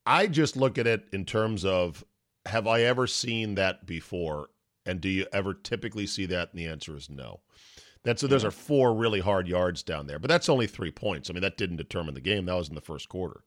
[0.06, 2.04] I just look at it in terms of
[2.46, 4.50] have I ever seen that before?
[4.86, 6.50] And do you ever typically see that?
[6.52, 7.42] And the answer is no.
[8.04, 11.30] That's so those are four really hard yards down there, but that's only three points.
[11.30, 12.46] I mean, that didn't determine the game.
[12.46, 13.42] That was in the first quarter.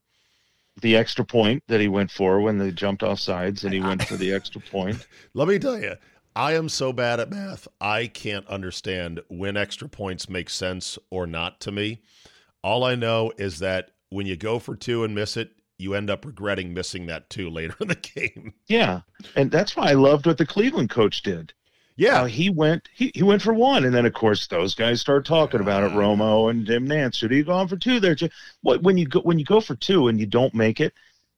[0.82, 4.02] the extra point that he went for when they jumped off sides, and he went
[4.04, 5.06] for the extra point.
[5.34, 5.94] Let me tell you,
[6.34, 7.68] I am so bad at math.
[7.80, 12.02] I can't understand when extra points make sense or not to me.
[12.62, 16.10] All I know is that when you go for two and miss it, you end
[16.10, 18.54] up regretting missing that two later in the game.
[18.68, 19.02] Yeah,
[19.34, 21.52] and that's why I loved what the Cleveland coach did.
[21.96, 25.00] Yeah, Uh, he went he, he went for one, and then of course those guys
[25.00, 25.92] start talking about it.
[25.92, 28.16] Romo and Jim Nantz should he gone for two there?
[28.62, 30.94] What when you go when you go for two and you don't make it,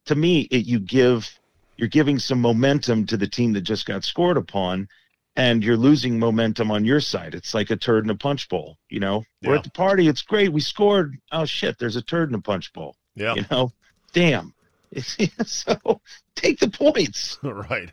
[0.07, 1.39] to me it, you give
[1.83, 4.87] you're giving some momentum to the team that just got scored upon,
[5.35, 7.35] and you're losing momentum on your side.
[7.35, 8.79] It's like a turd in a punch bowl.
[8.89, 10.07] You know, we're at the party.
[10.07, 10.53] It's great.
[10.53, 11.17] We scored.
[11.33, 11.81] Oh shit!
[11.81, 12.95] There's a turd in a punch bowl.
[13.17, 13.73] yeah, You know,
[14.13, 14.55] damn.
[15.45, 16.01] so
[16.37, 17.41] take the points.
[17.43, 17.91] right.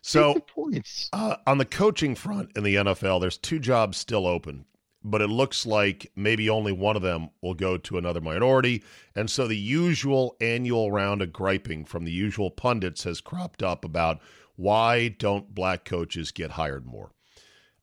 [0.00, 1.10] So points.
[1.12, 4.64] Uh, on the coaching front in the NFL, there's two jobs still open,
[5.06, 8.82] but it looks like maybe only one of them will go to another minority.
[9.14, 13.84] And so the usual annual round of griping from the usual pundits has cropped up
[13.84, 14.20] about
[14.56, 17.12] why don't black coaches get hired more?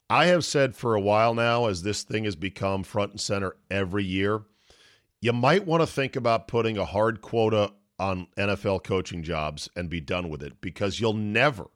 [0.09, 3.55] I have said for a while now, as this thing has become front and center
[3.71, 4.41] every year,
[5.21, 9.89] you might want to think about putting a hard quota on NFL coaching jobs and
[9.89, 11.67] be done with it because you'll never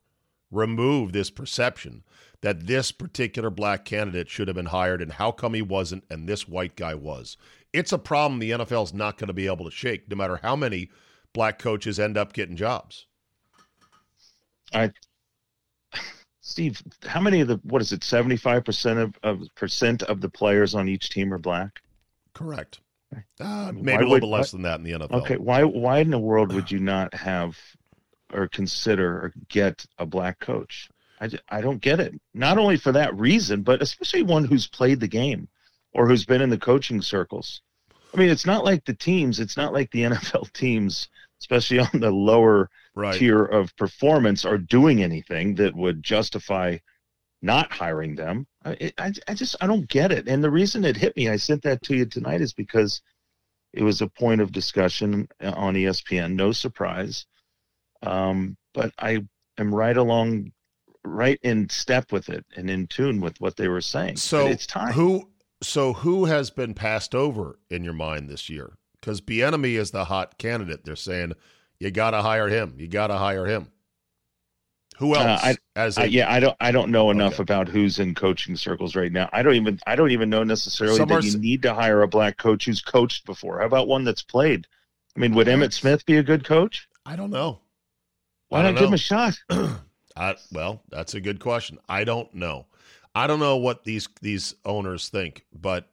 [0.52, 2.04] remove this perception
[2.42, 6.28] that this particular black candidate should have been hired and how come he wasn't and
[6.28, 7.38] this white guy was.
[7.74, 10.40] It's a problem the NFL is not going to be able to shake no matter
[10.42, 10.90] how many
[11.34, 13.06] black coaches end up getting jobs.
[14.74, 14.92] I
[16.42, 20.22] Steve, how many of the what is it, seventy five percent of, of percent of
[20.22, 21.82] the players on each team are black?
[22.34, 22.80] Correct.
[23.40, 25.12] Uh, maybe a little would, bit less than that in the NFL.
[25.12, 27.58] Okay, why why in the world would you not have
[28.34, 30.90] or consider or get a black coach?
[31.20, 32.20] I, I don't get it.
[32.34, 35.48] Not only for that reason, but especially one who's played the game
[35.94, 37.62] or who's been in the coaching circles.
[38.14, 42.00] I mean, it's not like the teams, it's not like the NFL teams, especially on
[42.00, 43.18] the lower right.
[43.18, 46.78] tier of performance, are doing anything that would justify
[47.42, 48.48] not hiring them.
[48.66, 50.28] I, I, I just, I don't get it.
[50.28, 53.02] And the reason it hit me, I sent that to you tonight, is because
[53.74, 56.34] it was a point of discussion on ESPN.
[56.34, 57.26] No surprise.
[58.02, 59.24] Um, but I
[59.58, 60.52] am right along
[61.08, 64.18] right in step with it and in tune with what they were saying.
[64.18, 64.94] So it's time.
[64.94, 65.30] Who
[65.62, 68.78] so who has been passed over in your mind this year?
[69.00, 70.84] Because Bieniemy is the hot candidate.
[70.84, 71.34] They're saying
[71.80, 72.76] you got to hire him.
[72.78, 73.72] You got to hire him.
[74.98, 75.44] Who uh, else?
[75.44, 76.58] Uh, I, as a, I, yeah, I don't.
[76.60, 77.44] I don't know enough okay.
[77.44, 79.30] about who's in coaching circles right now.
[79.32, 79.80] I don't even.
[79.86, 82.82] I don't even know necessarily Some that you need to hire a black coach who's
[82.82, 83.60] coached before.
[83.60, 84.66] How about one that's played?
[85.16, 86.88] I mean, would Emmitt Smith be a good coach?
[87.06, 87.60] I don't know.
[88.50, 89.40] Why not give him a shot?
[90.18, 91.78] I, well, that's a good question.
[91.88, 92.66] I don't know.
[93.14, 95.90] I don't know what these these owners think, but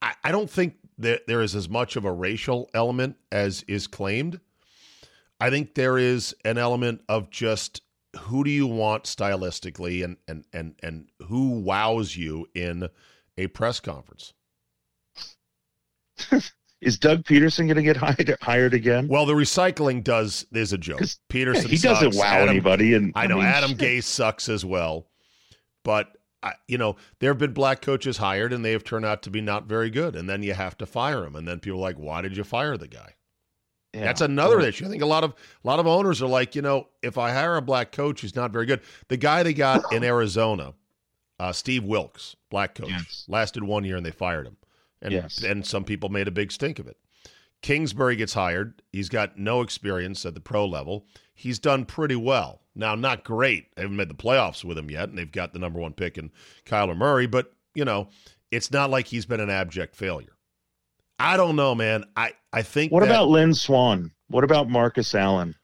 [0.00, 3.86] I, I don't think that there is as much of a racial element as is
[3.86, 4.40] claimed.
[5.40, 7.82] I think there is an element of just
[8.20, 12.88] who do you want stylistically and and and and who wows you in
[13.36, 14.32] a press conference.
[16.82, 19.06] Is Doug Pederson going to get hired, hired again?
[19.06, 21.00] Well, the recycling does is a joke.
[21.30, 22.00] Pederson, he sucks.
[22.00, 25.06] doesn't wow Adam, anybody, and I know I mean, Adam Gase sucks as well.
[25.84, 29.22] But I, you know, there have been black coaches hired, and they have turned out
[29.22, 31.78] to be not very good, and then you have to fire them, and then people
[31.78, 33.14] are like, "Why did you fire the guy?"
[33.94, 34.04] Yeah.
[34.04, 34.86] That's another issue.
[34.86, 37.30] I think a lot of a lot of owners are like, you know, if I
[37.30, 40.74] hire a black coach who's not very good, the guy they got in Arizona,
[41.38, 43.24] uh, Steve Wilks, black coach, yes.
[43.28, 44.56] lasted one year and they fired him
[45.02, 45.42] and yes.
[45.42, 46.96] and some people made a big stink of it.
[47.60, 48.82] Kingsbury gets hired.
[48.92, 51.06] He's got no experience at the pro level.
[51.34, 52.60] He's done pretty well.
[52.74, 53.74] Now, not great.
[53.74, 56.18] They haven't made the playoffs with him yet, and they've got the number one pick
[56.18, 56.30] in
[56.66, 58.08] Kyler Murray, but, you know,
[58.50, 60.36] it's not like he's been an abject failure.
[61.18, 62.04] I don't know, man.
[62.16, 62.90] I, I think.
[62.90, 64.10] What that, about Lynn Swann?
[64.28, 65.54] What about Marcus Allen?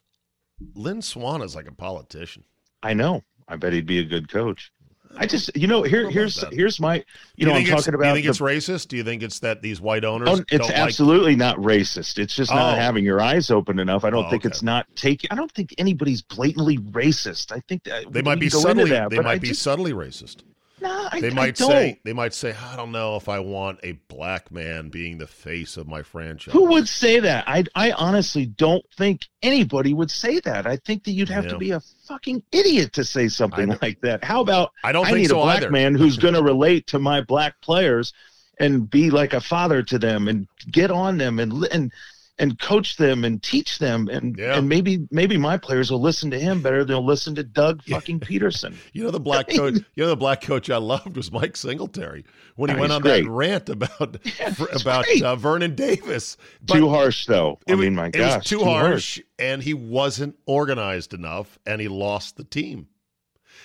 [0.75, 2.45] Lynn Swann is like a politician.
[2.83, 3.25] I know.
[3.49, 4.71] I bet he'd be a good coach.
[5.17, 7.03] I just, you know, here, here's, here's my, you,
[7.37, 8.03] you know, I'm talking about.
[8.03, 8.89] Do you think the, it's racist?
[8.89, 10.29] Do you think it's that these white owners?
[10.29, 11.39] Oh, it's absolutely like...
[11.39, 12.19] not racist.
[12.19, 12.81] It's just not oh.
[12.81, 14.05] having your eyes open enough.
[14.05, 14.51] I don't oh, think okay.
[14.51, 15.31] it's not taking.
[15.31, 17.53] I don't think anybody's blatantly racist.
[17.53, 18.91] I think that they might be subtly.
[18.91, 20.43] That, they might be just, subtly racist.
[20.81, 23.81] No, I, they might I say they might say I don't know if I want
[23.83, 26.53] a black man being the face of my franchise.
[26.53, 27.45] Who would say that?
[27.49, 30.67] I I honestly don't think anybody would say that.
[30.67, 31.51] I think that you'd have yeah.
[31.51, 34.23] to be a fucking idiot to say something like that.
[34.23, 35.71] How about I don't I need so a black either.
[35.71, 38.13] man who's going to relate to my black players
[38.61, 41.93] and be like a father to them and get on them and and
[42.39, 44.57] and coach them and teach them and yeah.
[44.57, 47.83] and maybe maybe my players will listen to him better than they'll listen to Doug
[47.85, 48.75] fucking Pederson.
[48.93, 49.75] You know the black coach.
[49.95, 52.25] You know the black coach I loved was Mike Singletary
[52.57, 53.25] when he oh, went on great.
[53.25, 56.37] that rant about yeah, about uh, Vernon Davis.
[56.63, 57.59] But too harsh though.
[57.69, 61.59] I mean, my gosh, it was too, too harsh, harsh, and he wasn't organized enough,
[61.67, 62.89] and he lost the team.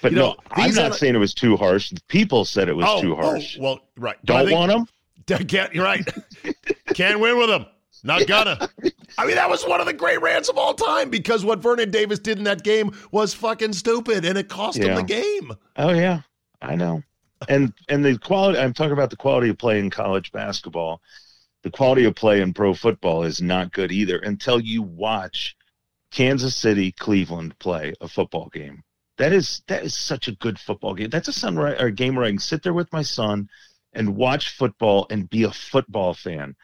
[0.01, 1.93] But you no, know, I'm not saying it was too harsh.
[2.07, 3.57] People said it was oh, too harsh.
[3.57, 4.17] Oh, well, right.
[4.25, 5.47] Don't think, want him.
[5.47, 6.05] Can't, you're right.
[6.93, 7.65] Can't win with him.
[8.03, 8.69] Not gonna.
[9.17, 11.89] I mean, that was one of the great rants of all time because what Vernon
[11.89, 14.87] Davis did in that game was fucking stupid, and it cost yeah.
[14.87, 15.53] him the game.
[15.77, 16.21] Oh yeah,
[16.61, 17.03] I know.
[17.47, 18.59] And and the quality.
[18.59, 21.01] I'm talking about the quality of play in college basketball.
[21.63, 25.55] The quality of play in pro football is not good either until you watch
[26.11, 28.83] Kansas City, Cleveland play a football game.
[29.17, 31.09] That is that is such a good football game.
[31.09, 33.49] That's a sunrise or a game where I can sit there with my son
[33.93, 36.55] and watch football and be a football fan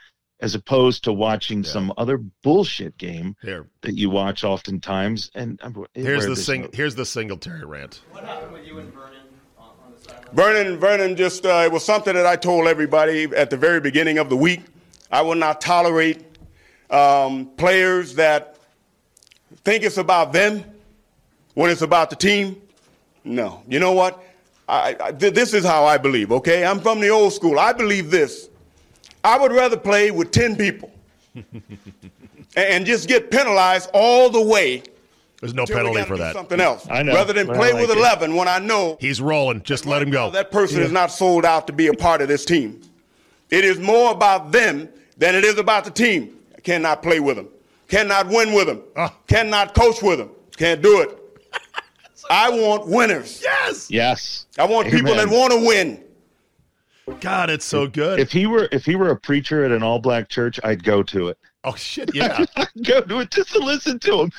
[0.42, 1.70] as opposed to watching yeah.
[1.70, 3.68] some other bullshit game Here.
[3.82, 5.32] that you watch oftentimes.
[5.36, 5.60] And
[5.94, 8.02] here's the sing- no- here's the Singletary rant.
[8.12, 9.18] What happened with you and Vernon?
[9.58, 10.36] On, on the sideline?
[10.36, 14.18] Vernon, Vernon, just uh, it was something that I told everybody at the very beginning
[14.18, 14.62] of the week.
[15.12, 16.24] I will not tolerate
[16.90, 18.58] um, players that
[19.64, 20.64] think it's about them
[21.56, 22.62] when it's about the team.
[23.24, 24.24] No, you know what?
[24.68, 26.32] I, I, th- this is how I believe.
[26.32, 27.60] Okay, I'm from the old school.
[27.60, 28.49] I believe this
[29.24, 30.92] I would rather play with 10 people
[32.56, 34.84] and just get penalized all the way.
[35.42, 36.34] There's no penalty for that.
[36.34, 36.86] Something else.
[36.90, 37.98] I know, Rather than but play like with it.
[37.98, 39.62] 11 when I know He's rolling.
[39.64, 40.30] Just let him go.
[40.32, 42.82] that person is not sold out to be a part of this team.
[43.50, 46.38] It is more about them than it is about the team.
[46.58, 47.48] I cannot play with them.
[47.88, 48.84] Cannot win with them.
[48.96, 49.16] Ah.
[49.28, 50.30] Cannot coach with them.
[50.58, 51.18] Can't do it.
[52.30, 53.42] I want winners.
[53.42, 53.90] Yes.
[53.90, 54.46] Yes.
[54.58, 56.04] I want people that want to win.
[57.20, 58.20] God, it's so good.
[58.20, 61.04] If he were if he were a preacher at an all black church, I'd go
[61.04, 61.38] to it.
[61.64, 62.46] oh shit, yeah.
[62.56, 64.32] I'd go to it just to listen to him.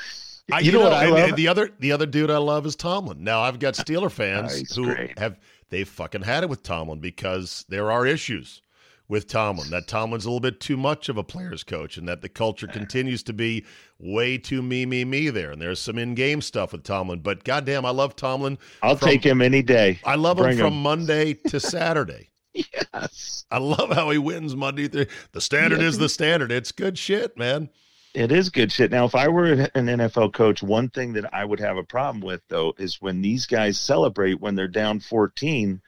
[0.53, 1.37] I, you, know, what I love?
[1.37, 3.23] the other the other dude I love is Tomlin.
[3.23, 5.19] Now I've got Steeler fans he's who great.
[5.19, 8.63] have they've fucking had it with Tomlin because there are issues
[9.07, 9.71] with Tomlin.
[9.71, 12.67] That Tomlin's a little bit too much of a player's coach, and that the culture
[12.67, 13.65] continues to be
[13.99, 15.51] way too me me me there.
[15.53, 18.59] And there's some in game stuff with Tomlin, but goddamn, I love Tomlin.
[18.83, 20.01] I'll from- take him any day.
[20.05, 22.30] I love Bring him from Monday to Saturday.
[22.53, 23.45] Yes.
[23.51, 25.07] I love how he wins Monday through.
[25.33, 26.51] The standard is the standard.
[26.51, 27.71] It's good shit, man.
[28.13, 28.91] It is good shit.
[28.91, 32.21] Now, if I were an NFL coach, one thing that I would have a problem
[32.21, 35.81] with, though, is when these guys celebrate when they're down 14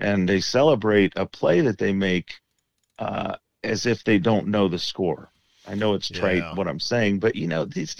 [0.00, 2.34] and they celebrate a play that they make
[2.98, 5.30] uh, as if they don't know the score.
[5.68, 6.54] I know it's trite Yeah.
[6.54, 7.96] what I'm saying, but you know, guys,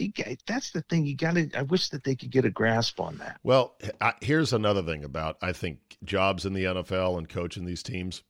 [0.46, 1.04] that's the thing.
[1.04, 3.38] You got to, I wish that they could get a grasp on that.
[3.42, 7.82] Well, I, here's another thing about I think jobs in the NFL and coaching these
[7.82, 8.22] teams.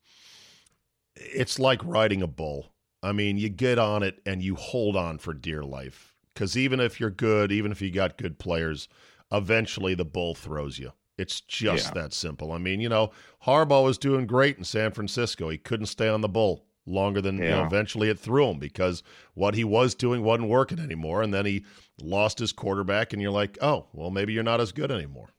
[1.15, 2.73] It's like riding a bull.
[3.01, 6.79] I mean, you get on it and you hold on for dear life because even
[6.79, 8.89] if you're good, even if you got good players,
[9.31, 10.91] eventually the bull throws you.
[11.17, 12.01] It's just Yeah.
[12.01, 12.51] that simple.
[12.51, 13.11] I mean, you know,
[13.45, 15.49] Harbaugh was doing great in San Francisco.
[15.49, 17.65] He couldn't stay on the bull longer than you know.
[17.65, 19.03] Eventually, it threw him because
[19.33, 21.63] what he was doing wasn't working anymore, and then he
[22.01, 23.13] lost his quarterback.
[23.13, 25.29] And you're like, oh, well, maybe you're not as good anymore.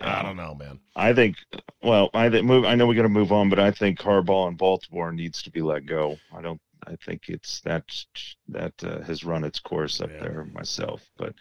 [0.00, 0.80] I don't know, man.
[0.96, 1.36] I think,
[1.82, 2.64] well, I think move.
[2.64, 5.50] I know we got to move on, but I think Harbaugh in Baltimore needs to
[5.50, 6.18] be let go.
[6.36, 6.60] I don't.
[6.88, 7.84] I think it's that
[8.48, 10.20] that uh, has run its course up Yeah.
[10.20, 11.08] there myself.
[11.16, 11.34] But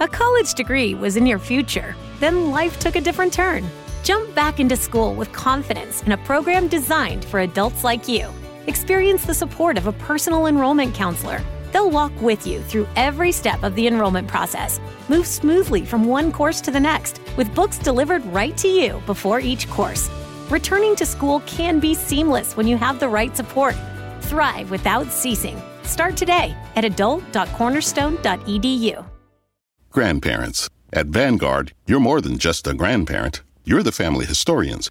[0.00, 1.94] A college degree was in your future.
[2.20, 3.68] Then life took a different turn.
[4.02, 8.28] Jump back into school with confidence in a program designed for adults like you.
[8.68, 11.40] Experience the support of a personal enrollment counselor.
[11.72, 14.78] They'll walk with you through every step of the enrollment process.
[15.08, 19.40] Move smoothly from one course to the next with books delivered right to you before
[19.40, 20.10] each course.
[20.50, 23.74] Returning to school can be seamless when you have the right support.
[24.20, 25.58] Thrive without ceasing.
[25.82, 29.06] Start today at adult.cornerstone.edu.
[29.90, 30.68] Grandparents.
[30.92, 33.40] At Vanguard, you're more than just a grandparent.
[33.64, 34.90] You're the family historians.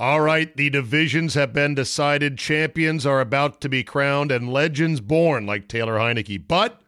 [0.00, 2.38] All right, the divisions have been decided.
[2.38, 6.46] Champions are about to be crowned and legends born, like Taylor Heinicke.
[6.46, 6.80] But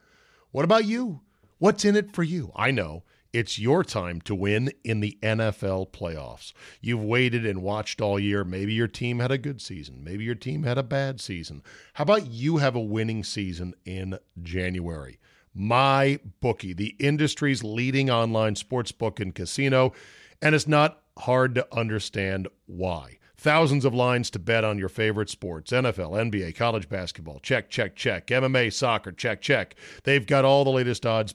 [0.52, 1.20] what about you?
[1.58, 2.52] What's in it for you?
[2.54, 3.02] I know
[3.32, 6.52] it's your time to win in the NFL playoffs.
[6.80, 8.44] You've waited and watched all year.
[8.44, 10.04] Maybe your team had a good season.
[10.04, 11.64] Maybe your team had a bad season.
[11.94, 15.18] How about you have a winning season in January?
[15.52, 19.94] My bookie, the industry's leading online sports book and casino,
[20.40, 23.18] and it's not hard to understand why.
[23.36, 27.40] Thousands of lines to bet on your favorite sports NFL, NBA, college basketball.
[27.40, 28.26] Check, check, check.
[28.26, 29.12] MMA, soccer.
[29.12, 29.76] Check, check.
[30.04, 31.34] They've got all the latest odds,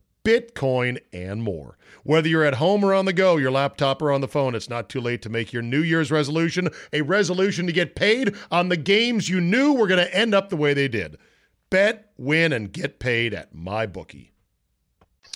[0.23, 1.77] Bitcoin, and more.
[2.03, 4.69] Whether you're at home or on the go, your laptop or on the phone, it's
[4.69, 8.69] not too late to make your New Year's resolution a resolution to get paid on
[8.69, 11.17] the games you knew were going to end up the way they did.
[11.69, 14.29] Bet, win, and get paid at MyBookie.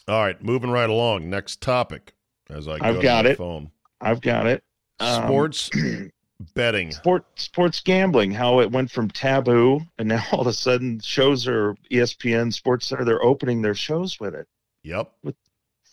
[0.08, 1.30] All right, moving right along.
[1.30, 2.14] Next topic.
[2.50, 3.38] As I go I've got it.
[3.38, 3.72] phone,
[4.02, 4.64] I've got it.
[5.00, 5.70] Um, sports
[6.54, 6.92] betting.
[6.92, 11.48] sport sports gambling how it went from taboo and now all of a sudden shows
[11.48, 14.48] are espn sports center they're opening their shows with it
[14.86, 15.12] Yep.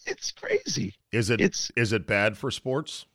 [0.07, 3.07] it's crazy Is it It's- is it bad for sports?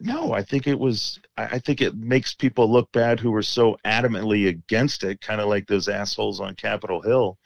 [0.00, 3.42] no i think it was i I think it makes people look bad who were
[3.42, 7.38] so adamantly against it kind of like those assholes on capitol hill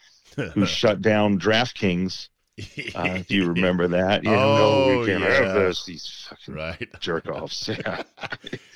[0.54, 2.28] who shut down draftkings
[2.94, 4.24] Uh, do you remember that?
[4.24, 4.57] You Oh,
[4.94, 5.44] know, we can't yeah.
[5.44, 5.84] have this.
[5.84, 6.88] These fucking Right.
[7.00, 7.68] jerk offs.
[7.78, 8.02] Yeah.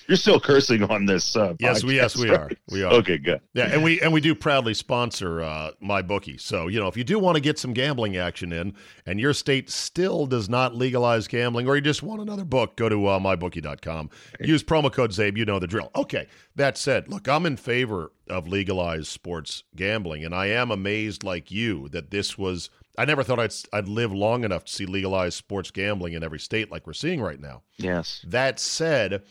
[0.09, 1.37] You're still cursing on this.
[1.37, 2.41] Uh, Yes, we yes we right?
[2.41, 2.51] are.
[2.69, 2.93] We are.
[2.95, 3.41] Okay, good.
[3.55, 6.37] Yeah, and we and we do proudly sponsor uh, my bookie.
[6.37, 8.75] So you know, if you do want to get some gambling action in,
[9.07, 12.89] and your state still does not legalize gambling, or you just want another book, go
[12.89, 14.11] to uh, mybookie.com.
[14.41, 15.37] Use promo code CZABE.
[15.39, 15.91] You know the drill.
[15.95, 16.27] Okay.
[16.57, 21.53] That said, look, I'm in favor of legalized sports gambling, and I am amazed, like
[21.53, 22.69] you, that this was.
[23.01, 26.39] I never thought I'd I'd live long enough to see legalized sports gambling in every
[26.39, 27.63] state like we're seeing right now.
[27.79, 28.23] Yes.
[28.27, 29.23] That said,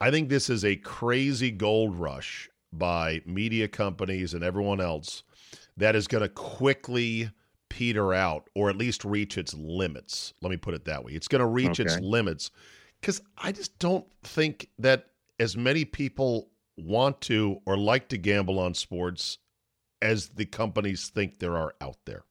[0.00, 5.22] I think this is a crazy gold rush by media companies and everyone else
[5.76, 7.30] that is going to quickly
[7.70, 10.34] peter out or at least reach its limits.
[10.42, 11.12] Let me put it that way.
[11.12, 12.50] It's going to reach its limits
[13.00, 18.58] because I just don't think that as many people want to or like to gamble
[18.58, 19.38] on sports
[20.00, 22.24] as the companies think there are out there.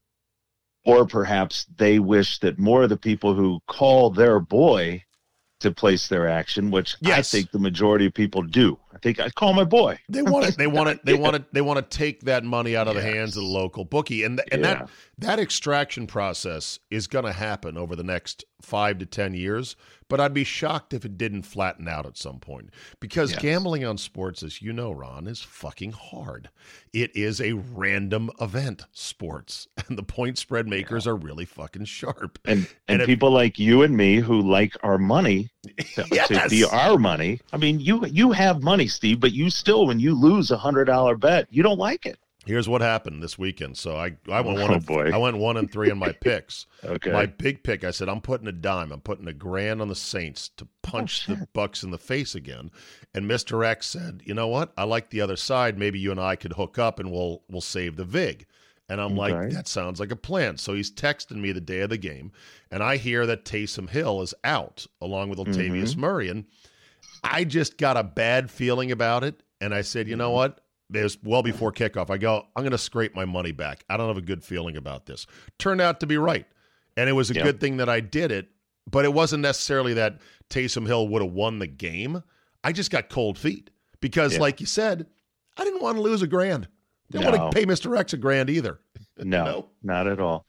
[0.84, 5.04] Or perhaps they wish that more of the people who call their boy
[5.60, 8.80] to place their action, which I think the majority of people do.
[8.94, 10.00] I think I call my boy.
[10.10, 10.56] They want it.
[10.62, 11.06] They want it.
[11.06, 11.54] They want it.
[11.54, 14.38] They want to take that money out of the hands of the local bookie, and
[14.38, 14.74] th- and Yeah.
[14.76, 14.90] that
[15.20, 19.76] that extraction process is going to happen over the next five to ten years.
[20.08, 23.42] But I'd be shocked if it didn't flatten out at some point because Yes.
[23.42, 26.50] gambling on sports, as you know, Ron, is fucking hard.
[26.92, 32.40] It is a random event, sports, and the point spread makers are really fucking sharp.
[32.46, 36.48] And and, And if- people like you and me who like our money to, to
[36.50, 37.40] be our money.
[37.54, 40.86] I mean, you you have money, Steve, but you still, when you lose a hundred
[40.86, 42.20] dollar bet, you don't like it.
[42.46, 43.78] Here's what happened this weekend.
[43.78, 45.12] So I I went oh, one Oh, and, boy.
[45.12, 46.66] I went one and three in my picks.
[46.84, 47.12] Okay.
[47.12, 48.92] My big pick, I said, I'm putting a dime.
[48.92, 52.34] I'm putting a grand on the Saints to punch oh, the Bucs in the face
[52.34, 52.72] again.
[53.14, 53.64] And Mr.
[53.64, 54.74] X said, you know what?
[54.76, 55.78] I like the other side.
[55.78, 58.48] Maybe you and I could hook up and we'll we'll save the vig.
[58.92, 60.58] And I'm like, that sounds like a plan.
[60.58, 62.34] So he's texting me the day of the game,
[62.72, 66.02] and I hear that Taysom Hill is out along with Latavius mm-hmm.
[66.02, 66.28] Murray.
[66.28, 66.44] And
[67.24, 69.44] I just got a bad feeling about it.
[69.62, 70.60] And I said, you know what?
[70.94, 72.10] It was well before kickoff.
[72.10, 73.86] I go, I'm going to scrape my money back.
[73.90, 75.26] I don't have a good feeling about this.
[75.58, 76.46] Turned out to be right.
[76.98, 78.50] And it was a good thing that I did it,
[78.92, 80.20] but it wasn't necessarily that
[80.50, 82.24] Taysom Hill would have won the game.
[82.62, 83.70] I just got cold feet
[84.02, 84.42] because, Yeah.
[84.42, 85.08] like you said,
[85.56, 86.68] I didn't want to lose a grand.
[87.12, 87.38] Didn't No.
[87.38, 87.98] want to pay Mr.
[87.98, 88.80] X a grand either.
[89.24, 89.70] No, No.
[89.84, 90.46] not at all.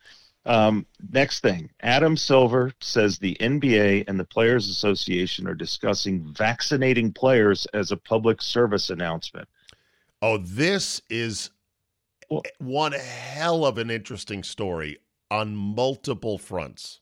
[0.46, 7.12] Um, next thing, Adam Silver says the NBA and the Players Association are discussing vaccinating
[7.12, 9.46] players as a public service announcement.
[10.22, 11.50] Oh, this is
[12.30, 14.98] Well- one hell of an interesting story
[15.30, 17.00] on multiple fronts.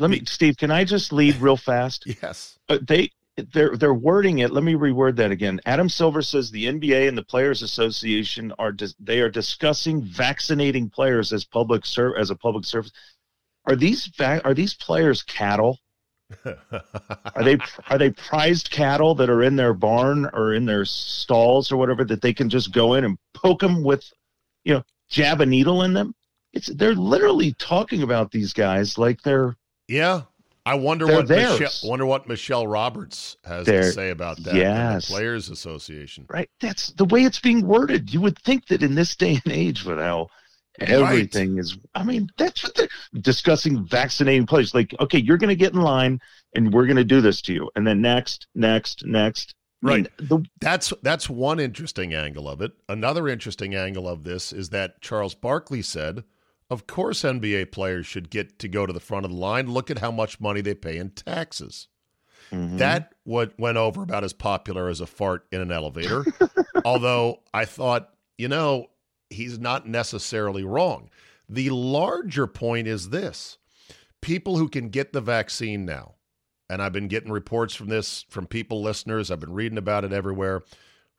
[0.00, 0.56] Let me, Steve.
[0.56, 2.04] Can I just lead real fast?
[2.22, 2.58] Yes.
[2.68, 3.10] Uh, they
[3.52, 4.50] they're they're wording it.
[4.50, 5.60] Let me reword that again.
[5.66, 10.90] Adam Silver says the NBA and the Players Association are dis- they are discussing vaccinating
[10.90, 12.92] players as public ser- as a public service.
[13.66, 15.78] Are these va- are these players cattle?
[16.44, 17.58] Are they
[17.90, 22.04] are they prized cattle that are in their barn or in their stalls or whatever
[22.04, 24.04] that they can just go in and poke them with,
[24.64, 26.14] you know, jab a needle in them?
[26.52, 30.22] It's they're literally talking about these guys like they're Yeah.
[30.68, 31.60] I wonder They're what theirs.
[31.60, 34.54] Michelle, wonder what Michelle Roberts has to They're- say about that.
[34.54, 35.08] yes.
[35.10, 36.26] Players Association.
[36.28, 36.50] right.
[36.60, 38.12] That's the way it's being worded.
[38.12, 40.28] You would think that in this day and age, with how
[40.80, 42.88] everything is, I mean, that's what they're
[43.20, 44.74] discussing vaccinating players.
[44.74, 46.20] Like, okay, you're going to get in line,
[46.54, 49.54] and we're going to do this to you, and then next, next, next.
[49.82, 50.28] I mean, Right.
[50.28, 52.72] the That's that's one interesting angle of it.
[52.88, 56.24] Another interesting angle of this is that Charles Barkley said,
[56.70, 59.70] "Of course, NBA players should get to go to the front of the line.
[59.70, 61.88] Look at how much money they pay in taxes."
[62.50, 62.78] Mhm.
[62.78, 66.24] That what went over about as popular as a fart in an elevator.
[66.84, 68.86] Although I thought, you know,
[69.30, 71.10] he's not necessarily wrong.
[71.48, 73.58] The larger point is this
[74.20, 76.14] people who can get the vaccine now,
[76.70, 80.12] and I've been getting reports from this from people, listeners, I've been reading about it
[80.12, 80.62] everywhere.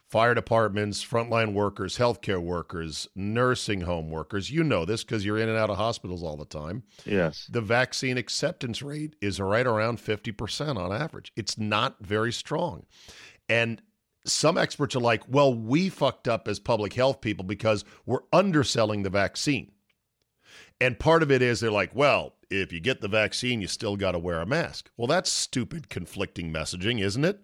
[0.10, 4.50] Fire departments, frontline workers, healthcare workers, nursing home workers.
[4.50, 7.62] You know this because you're in and out of hospitals all the time yes, the
[7.62, 11.32] vaccine acceptance rate is right around 50% on average.
[11.36, 12.88] It's not very strong.
[13.48, 13.84] And
[14.26, 19.04] some experts are like, well, we fucked up as public health people because we're underselling
[19.04, 19.72] the vaccine.
[20.82, 23.96] And part of it is they're like, well, if you get the vaccine, you still
[23.96, 24.90] got to wear a mask.
[24.98, 27.42] Well, that's stupid conflicting messaging, isn't it?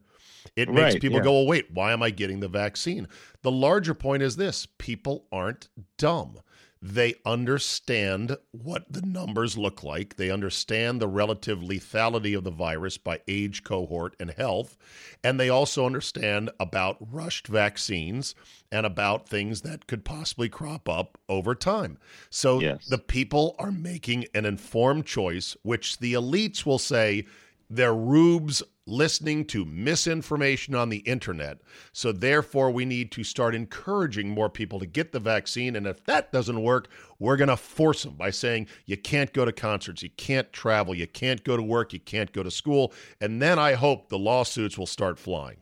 [0.55, 1.23] It makes Right, people yeah.
[1.23, 3.07] go, well, wait, why am I getting the vaccine?
[3.41, 6.39] The larger point is this people aren't dumb.
[6.81, 10.17] they understand what the numbers look like.
[10.17, 14.77] They understand the relative lethality of the virus by age cohort and health.
[15.23, 18.35] And they also understand about rushed vaccines
[18.71, 21.97] and about things that could possibly crop up over time.
[22.29, 22.85] So Yes.
[22.85, 27.25] the people are making an informed choice, which the elites will say
[27.67, 31.59] they're rubes listening to misinformation on the internet.
[31.91, 35.75] So, therefore, we need to start encouraging more people to get the vaccine.
[35.75, 39.45] And if that doesn't work, we're going to force them by saying you can't go
[39.45, 42.93] to concerts, you can't travel, you can't go to work, you can't go to school.
[43.21, 45.57] And then I hope the lawsuits will start flying.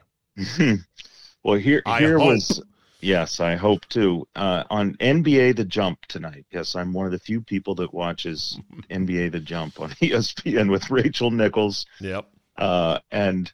[1.44, 2.62] well, here here was
[3.02, 4.28] yes, I hope too.
[4.36, 6.46] Uh, on NBA The Jump tonight.
[6.52, 8.60] Yes, I'm one of the few people that watches
[8.90, 12.28] NBA The Jump on ESPN with Rachel Nichols Yep.
[12.58, 13.52] Uh, and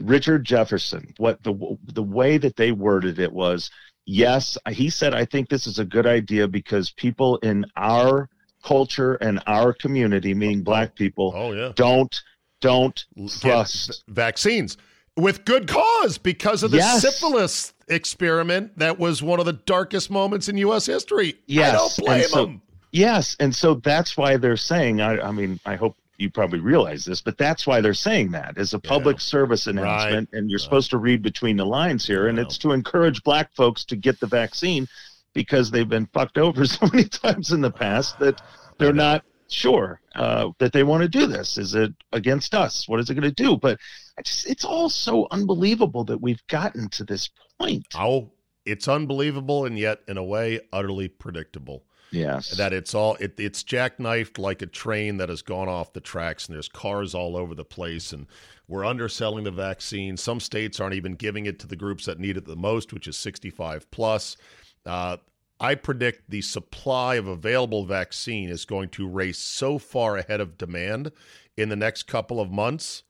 [0.00, 1.14] Richard Jefferson.
[1.18, 3.70] What the the way that they worded it was,
[4.04, 8.28] yes, he said, I think this is a good idea because people in our
[8.62, 11.72] culture and our community, meaning black people, Oh, yeah.
[11.76, 12.20] don't
[12.60, 13.04] don't
[13.40, 14.02] trust.
[14.06, 14.76] v- vaccines
[15.16, 17.00] with good cause because of the Yes.
[17.00, 20.84] syphilis experiment that was one of the darkest moments in U.S.
[20.86, 21.34] history.
[21.34, 22.62] I Yes, don't and blame so- them.
[22.92, 25.00] Yes, and so that's why they're saying.
[25.02, 28.56] I, I mean, I hope you probably realize this, but that's why they're saying that
[28.58, 32.38] as a public service announcement, and you're supposed to read between the lines here, and
[32.38, 32.44] Yeah.
[32.44, 34.86] it's to encourage black folks to get the vaccine
[35.34, 38.40] because they've been fucked over so many times in the past that
[38.78, 41.58] they're not sure uh, that they want to do this.
[41.58, 42.88] Is it against us?
[42.88, 43.56] What is it going to do?
[43.56, 43.78] But
[44.24, 47.86] just, it's all so unbelievable that we've gotten to this point.
[47.94, 48.32] Oh,
[48.64, 51.84] it's unbelievable and yet, in a way, utterly predictable.
[52.10, 56.00] Yes, That it's all it, it's jackknifed like a train that has gone off the
[56.00, 58.26] tracks, and there's cars all over the place, and
[58.68, 60.16] we're underselling the vaccine.
[60.16, 63.08] Some states aren't even giving it to the groups that need it the most, which
[63.08, 64.36] is 65 plus.
[64.84, 65.16] Uh,
[65.58, 70.58] I predict the supply of available vaccine is going to race so far ahead of
[70.58, 71.12] demand
[71.56, 73.04] in the next couple of months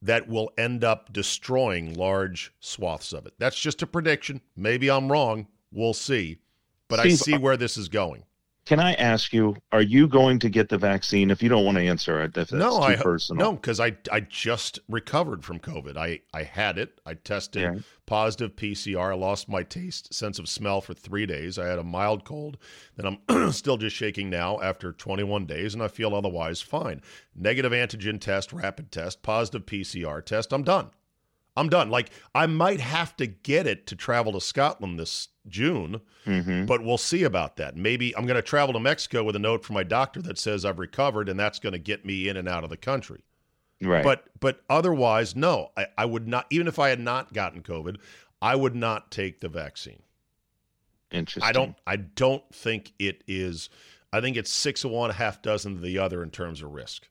[0.00, 3.34] that will end up destroying large swaths of it.
[3.38, 4.40] That's just a prediction.
[4.56, 5.46] Maybe I'm wrong.
[5.72, 6.38] We'll see.
[6.92, 8.24] But I Steve, see where this is going.
[8.66, 11.30] Can I ask you, are you going to get the vaccine?
[11.30, 13.44] If you don't want to answer if that's no, too I personal.
[13.46, 15.96] no, because I I just recovered from COVID.
[15.96, 17.00] I I had it.
[17.06, 17.74] I tested Yeah.
[18.06, 19.12] positive PCR.
[19.12, 21.58] I lost my taste, sense of smell for three days.
[21.58, 22.56] I had a mild cold.
[22.96, 27.00] Then I'm still just shaking now after 21 days, and I feel otherwise fine.
[27.34, 30.52] Negative antigen test, rapid test, positive PCR test.
[30.52, 30.90] I'm done.
[31.56, 31.90] I'm done.
[31.90, 36.66] Like I might have to get it to travel to Scotland this June, Mhm.
[36.66, 37.76] but we'll see about that.
[37.76, 40.64] Maybe I'm going to travel to Mexico with a note from my doctor that says
[40.64, 43.22] I've recovered, and that's going to get me in and out of the country.
[43.82, 44.04] Right.
[44.04, 46.46] But but otherwise, no, I, I would not.
[46.50, 47.96] Even if I had not gotten COVID,
[48.40, 50.02] I would not take the vaccine.
[51.10, 51.42] Interesting.
[51.42, 51.76] I don't.
[51.86, 53.68] I don't think it is.
[54.12, 57.08] I think it's six of one, half dozen of the other in terms of risk.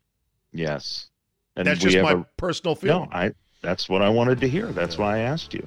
[0.53, 1.09] Yes.
[1.55, 3.09] And That's just my a- personal feeling.
[3.11, 3.31] No, I.
[3.61, 4.67] That's what I wanted to hear.
[4.67, 5.65] That's why I asked you.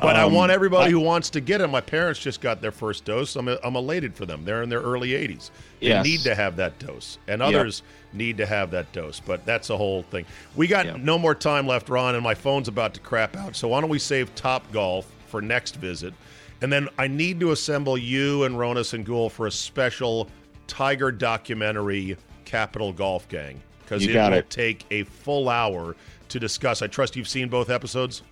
[0.00, 1.66] But I Um, want everybody I- who wants to get it.
[1.66, 3.36] My parents just got their first dose.
[3.36, 4.44] I'm, I'm elated for them.
[4.46, 5.50] They're in their early 80s.
[5.80, 6.06] They Yes.
[6.06, 7.48] need to have that dose, and Yep.
[7.48, 7.82] others
[8.14, 9.20] need to have that dose.
[9.20, 10.24] But that's the whole thing.
[10.56, 10.98] We got Yep.
[11.00, 13.54] no more time left, Ron, and my phone's about to crap out.
[13.56, 16.14] So why don't we save Top Golf for next visit?
[16.62, 20.28] And then I need to assemble you and Ronas and Gould for a special
[20.66, 24.48] Tiger documentary, Capital Golf Gang, because it will it.
[24.48, 25.94] take a full hour
[26.30, 26.82] to discuss.
[26.82, 28.22] I trust you've seen both episodes.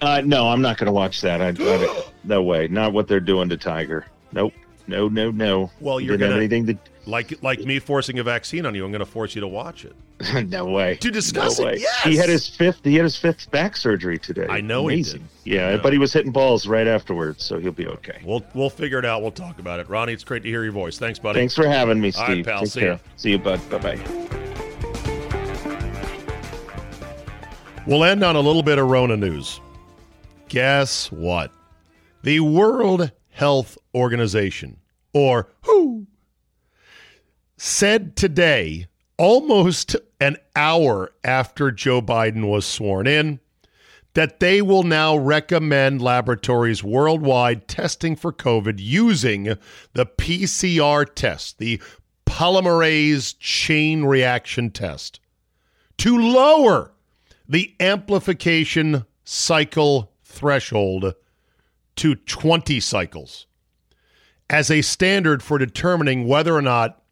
[0.00, 1.40] Uh, no, I'm not going to watch that.
[1.42, 2.68] I, I, no way.
[2.68, 4.06] Not what they're doing to Tiger.
[4.32, 4.52] Nope.
[4.86, 5.70] No, no, no.
[5.80, 9.00] Well, you're have gonna- anything Like like me forcing a vaccine on you, I'm going
[9.00, 9.94] to force you to watch it.
[10.48, 10.96] no way.
[10.96, 11.78] To discuss no it, way.
[11.80, 12.02] yes!
[12.02, 12.80] He had his fifth.
[12.84, 14.46] He had his fifth back surgery today.
[14.50, 15.22] I know he did.
[15.44, 18.20] Yeah, but he was hitting balls right afterwards, so he'll be okay.
[18.24, 19.22] We'll we'll figure it out.
[19.22, 19.88] We'll talk about it.
[19.88, 20.98] Ronnie, it's great to hear your voice.
[20.98, 21.38] Thanks, buddy.
[21.38, 22.26] Thanks for having me, Steve.
[22.28, 22.60] right, pal.
[22.60, 22.92] Take See care.
[22.92, 22.98] ya.
[23.16, 23.60] See you, bud.
[23.70, 24.49] Bye bye.
[27.86, 29.58] We'll end on a little bit of Rona news.
[30.48, 31.50] Guess what?
[32.22, 34.76] The World Health Organization,
[35.14, 36.06] or WHO,
[37.56, 43.40] said today, almost an hour after Joe Biden was sworn in,
[44.12, 49.44] that they will now recommend laboratories worldwide testing for COVID using
[49.94, 51.80] the PCR test, the
[52.26, 55.18] polymerase chain reaction test,
[55.96, 56.92] to lower
[57.50, 61.14] the amplification cycle threshold
[61.96, 63.48] to 20 cycles
[64.48, 67.02] as a standard for determining whether or not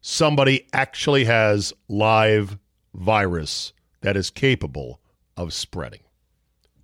[0.00, 2.58] somebody actually has live
[2.92, 5.00] virus that is capable
[5.36, 6.02] of spreading.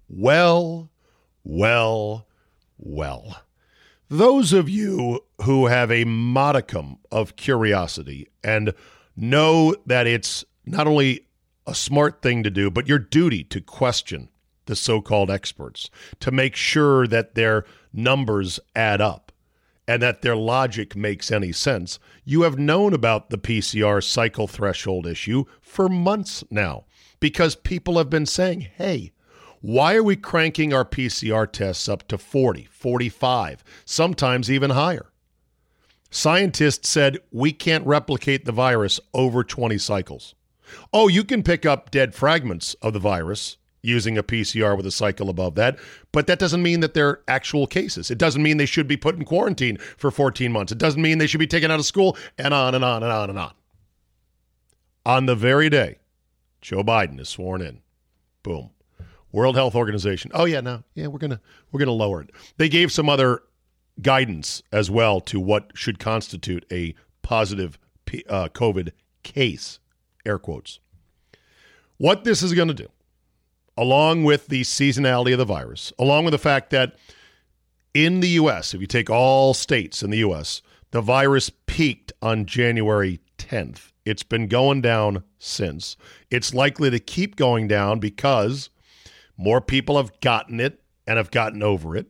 [0.08, 0.88] Well,
[1.42, 2.28] well,
[2.78, 3.42] well.
[4.08, 8.72] Those of you who have a modicum of curiosity and
[9.16, 11.26] know that it's not only
[11.66, 14.28] a smart thing to do, but your duty to question
[14.66, 15.90] the so called experts
[16.20, 19.32] to make sure that their numbers add up
[19.88, 21.98] and that their logic makes any sense.
[22.24, 26.84] You have known about the PCR cycle threshold issue for months now
[27.18, 29.12] because people have been saying, hey,
[29.60, 35.10] why are we cranking our PCR tests up to 40, 45, sometimes even higher?
[36.10, 40.34] Scientists said we can't replicate the virus over 20 cycles.
[40.92, 44.90] Oh, you can pick up dead fragments of the virus using a PCR with a
[44.90, 45.78] cycle above that,
[46.12, 48.10] but that doesn't mean that they're actual cases.
[48.10, 50.70] It doesn't mean they should be put in quarantine for 14 months.
[50.70, 53.12] It doesn't mean they should be taken out of school and on and on and
[53.12, 53.52] on and on.
[55.06, 55.98] On the very day
[56.60, 57.80] Joe Biden is sworn in,
[58.42, 58.70] boom.
[59.32, 60.30] World Health Organization.
[60.34, 61.40] Oh yeah, no, yeah, we're gonna
[61.70, 62.30] we're gonna lower it.
[62.56, 63.42] They gave some other
[64.02, 67.78] guidance as well to what should constitute a positive
[68.28, 68.90] uh, COVID
[69.22, 69.78] case.
[70.24, 70.80] Air quotes.
[71.98, 72.88] What this is going to do,
[73.76, 76.96] along with the seasonality of the virus, along with the fact that
[77.94, 80.62] in the U.S., if you take all states in the U.S.,
[80.92, 83.92] the virus peaked on January 10th.
[84.04, 85.96] It's been going down since.
[86.30, 88.70] It's likely to keep going down because
[89.36, 92.06] more people have gotten it and have gotten over it.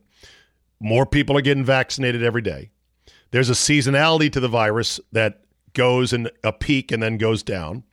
[0.79, 2.71] More people are getting vaccinated every day.
[3.31, 5.41] There's a seasonality to the virus that
[5.73, 7.83] goes in a peak and then goes down.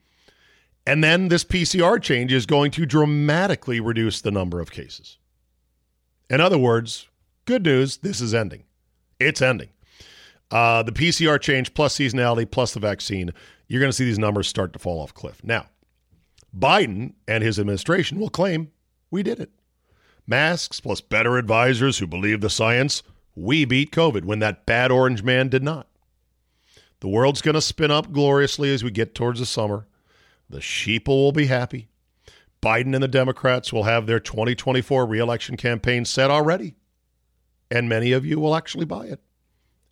[0.89, 5.19] And then this PCR change is going to dramatically reduce the number of cases.
[6.31, 7.09] In other words,
[7.45, 8.65] good news, this is ending.
[9.21, 9.69] It's ending.
[10.51, 13.35] Uh, the PCR change plus seasonality plus the vaccine,
[13.67, 15.45] you're going to see these numbers start to fall off cliff.
[15.45, 15.67] Now,
[16.59, 18.71] Biden and his administration will claim
[19.11, 19.51] we did it.
[20.27, 23.03] Masks plus better advisors who believe the science,
[23.35, 25.87] we beat COVID when that bad orange man did not.
[27.01, 29.87] The world's going to spin up gloriously as we get towards the summer.
[30.51, 31.89] The sheeple will be happy.
[32.63, 36.75] Biden and the Democrats will have their 2024 reelection campaign set already.
[37.71, 39.21] And many of you will actually buy it.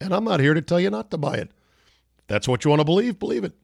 [0.00, 1.50] And I'm not here to tell you not to buy it.
[2.18, 3.54] If that's what you want to believe, believe it.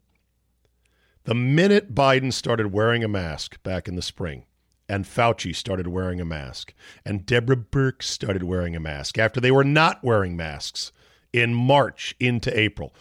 [1.25, 4.45] The minute Biden started wearing a mask back in the spring,
[4.89, 6.75] and Fauci started wearing a mask,
[7.05, 10.91] and Deborah Birx started wearing a mask after they were not wearing masks
[11.33, 12.93] in March into April,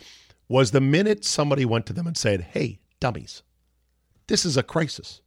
[0.48, 3.42] was the minute somebody went to them and said, Hey, dummies,
[4.32, 5.22] this is a crisis.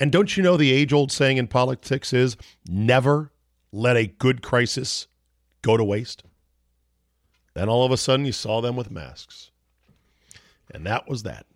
[0.00, 2.36] And don't you know the age old saying in politics is
[2.68, 3.32] never
[3.72, 5.06] let a good crisis
[5.62, 6.24] go to waste?
[7.54, 9.50] Then all of a sudden you saw them with masks.
[10.72, 11.46] And that was that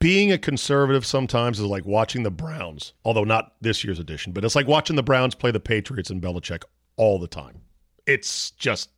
[0.00, 4.44] being a conservative sometimes is like watching the Browns, although not this year's edition, but
[4.44, 6.64] it's like watching the Browns play the Patriots and Belichick
[6.96, 7.60] all the time.
[8.06, 8.88] It's just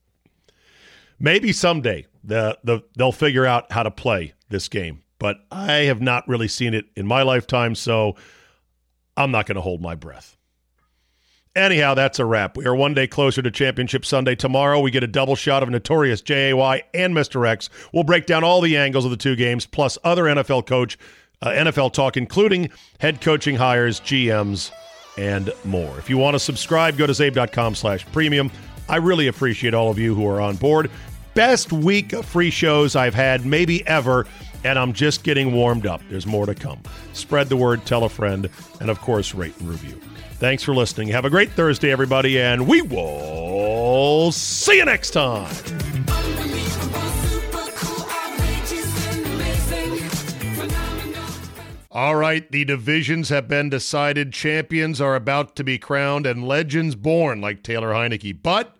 [1.18, 6.02] maybe someday the, the they'll figure out how to play this game, but I have
[6.02, 8.16] not really seen it in my lifetime, so
[9.16, 10.36] I'm not going to hold my breath.
[11.54, 12.56] Anyhow, that's a wrap.
[12.56, 14.34] We are one day closer to Championship Sunday.
[14.34, 17.46] Tomorrow, we get a double shot of Notorious JAY and Mr.
[17.46, 17.70] X.
[17.92, 20.98] We'll break down all the angles of the two games, plus other NFL coach,
[21.40, 24.72] uh, NFL talk, including head coaching hires, GMs,
[25.16, 25.96] and more.
[26.00, 28.50] If you want to subscribe, go to czabe.com slash premium.
[28.88, 30.90] I really appreciate all of you who are on board.
[31.34, 34.26] Best week of free shows I've had, maybe ever,
[34.64, 36.00] and I'm just getting warmed up.
[36.08, 36.80] There's more to come.
[37.12, 38.48] Spread the word, tell a friend,
[38.80, 40.00] and of course, rate and review.
[40.34, 41.08] Thanks for listening.
[41.08, 45.54] Have a great Thursday, everybody, and we will see you next time.
[51.94, 54.32] All right, the divisions have been decided.
[54.32, 58.42] Champions are about to be crowned and legends born, like Taylor Heinicke.
[58.42, 58.74] But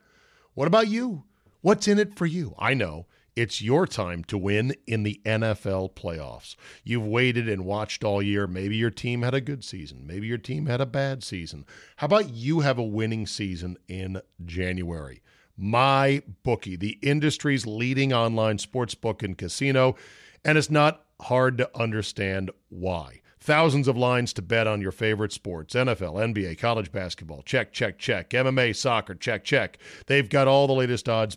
[0.55, 1.24] what about you?
[1.61, 2.55] What's in it for you?
[2.59, 3.07] I know.
[3.35, 6.55] It's your time to win in the NFL playoffs.
[6.85, 8.47] You've waited and watched all year.
[8.47, 10.07] Maybe your team had a good season.
[10.07, 11.64] Maybe your team had a bad season.
[11.97, 15.22] How about you have a winning season in January?
[15.57, 19.97] My bookie, the industry's leading online sports book and casino,
[20.45, 23.22] and it's not hard to understand why.
[23.41, 27.43] Thousands of lines to bet on your favorite sports NFL, NBA, college basketball.
[27.43, 28.30] Check, check, check.
[28.30, 29.14] MMA, soccer.
[29.14, 29.78] Check, check.
[30.07, 31.37] They've got all the latest odds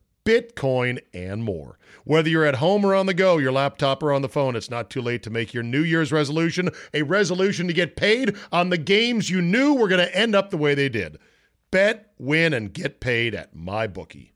[0.25, 1.77] Bitcoin, and more.
[2.03, 4.69] Whether you're at home or on the go, your laptop or on the phone, it's
[4.69, 8.69] not too late to make your New Year's resolution a resolution to get paid on
[8.69, 11.17] the games you knew were going to end up the way they did.
[11.71, 14.31] Bet, win, and get paid at MyBookie.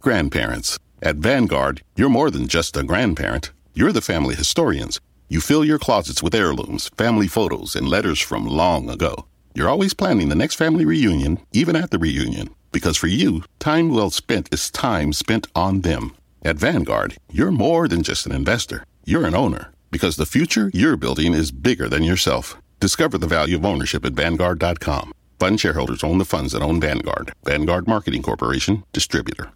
[0.00, 0.78] Grandparents.
[1.00, 3.50] At Vanguard, you're more than just a grandparent.
[3.74, 5.00] You're the family historians.
[5.28, 9.26] You fill your closets with heirlooms, family photos, and letters from long ago.
[9.54, 12.50] You're always planning the next family reunion, even at the reunion.
[12.72, 16.16] Because for you, time well spent is time spent on them.
[16.42, 18.84] At Vanguard, you're more than just an investor.
[19.04, 19.72] You're an owner.
[19.90, 22.56] Because the future you're building is bigger than yourself.
[22.80, 25.12] Discover the value of ownership at Vanguard.com.
[25.38, 27.32] Fund shareholders own the funds that own Vanguard.
[27.44, 29.50] Vanguard Marketing Corporation, distributor.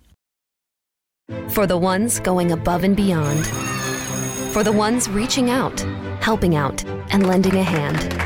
[1.49, 3.47] For the ones going above and beyond.
[4.53, 5.81] For the ones reaching out,
[6.21, 8.26] helping out, and lending a hand.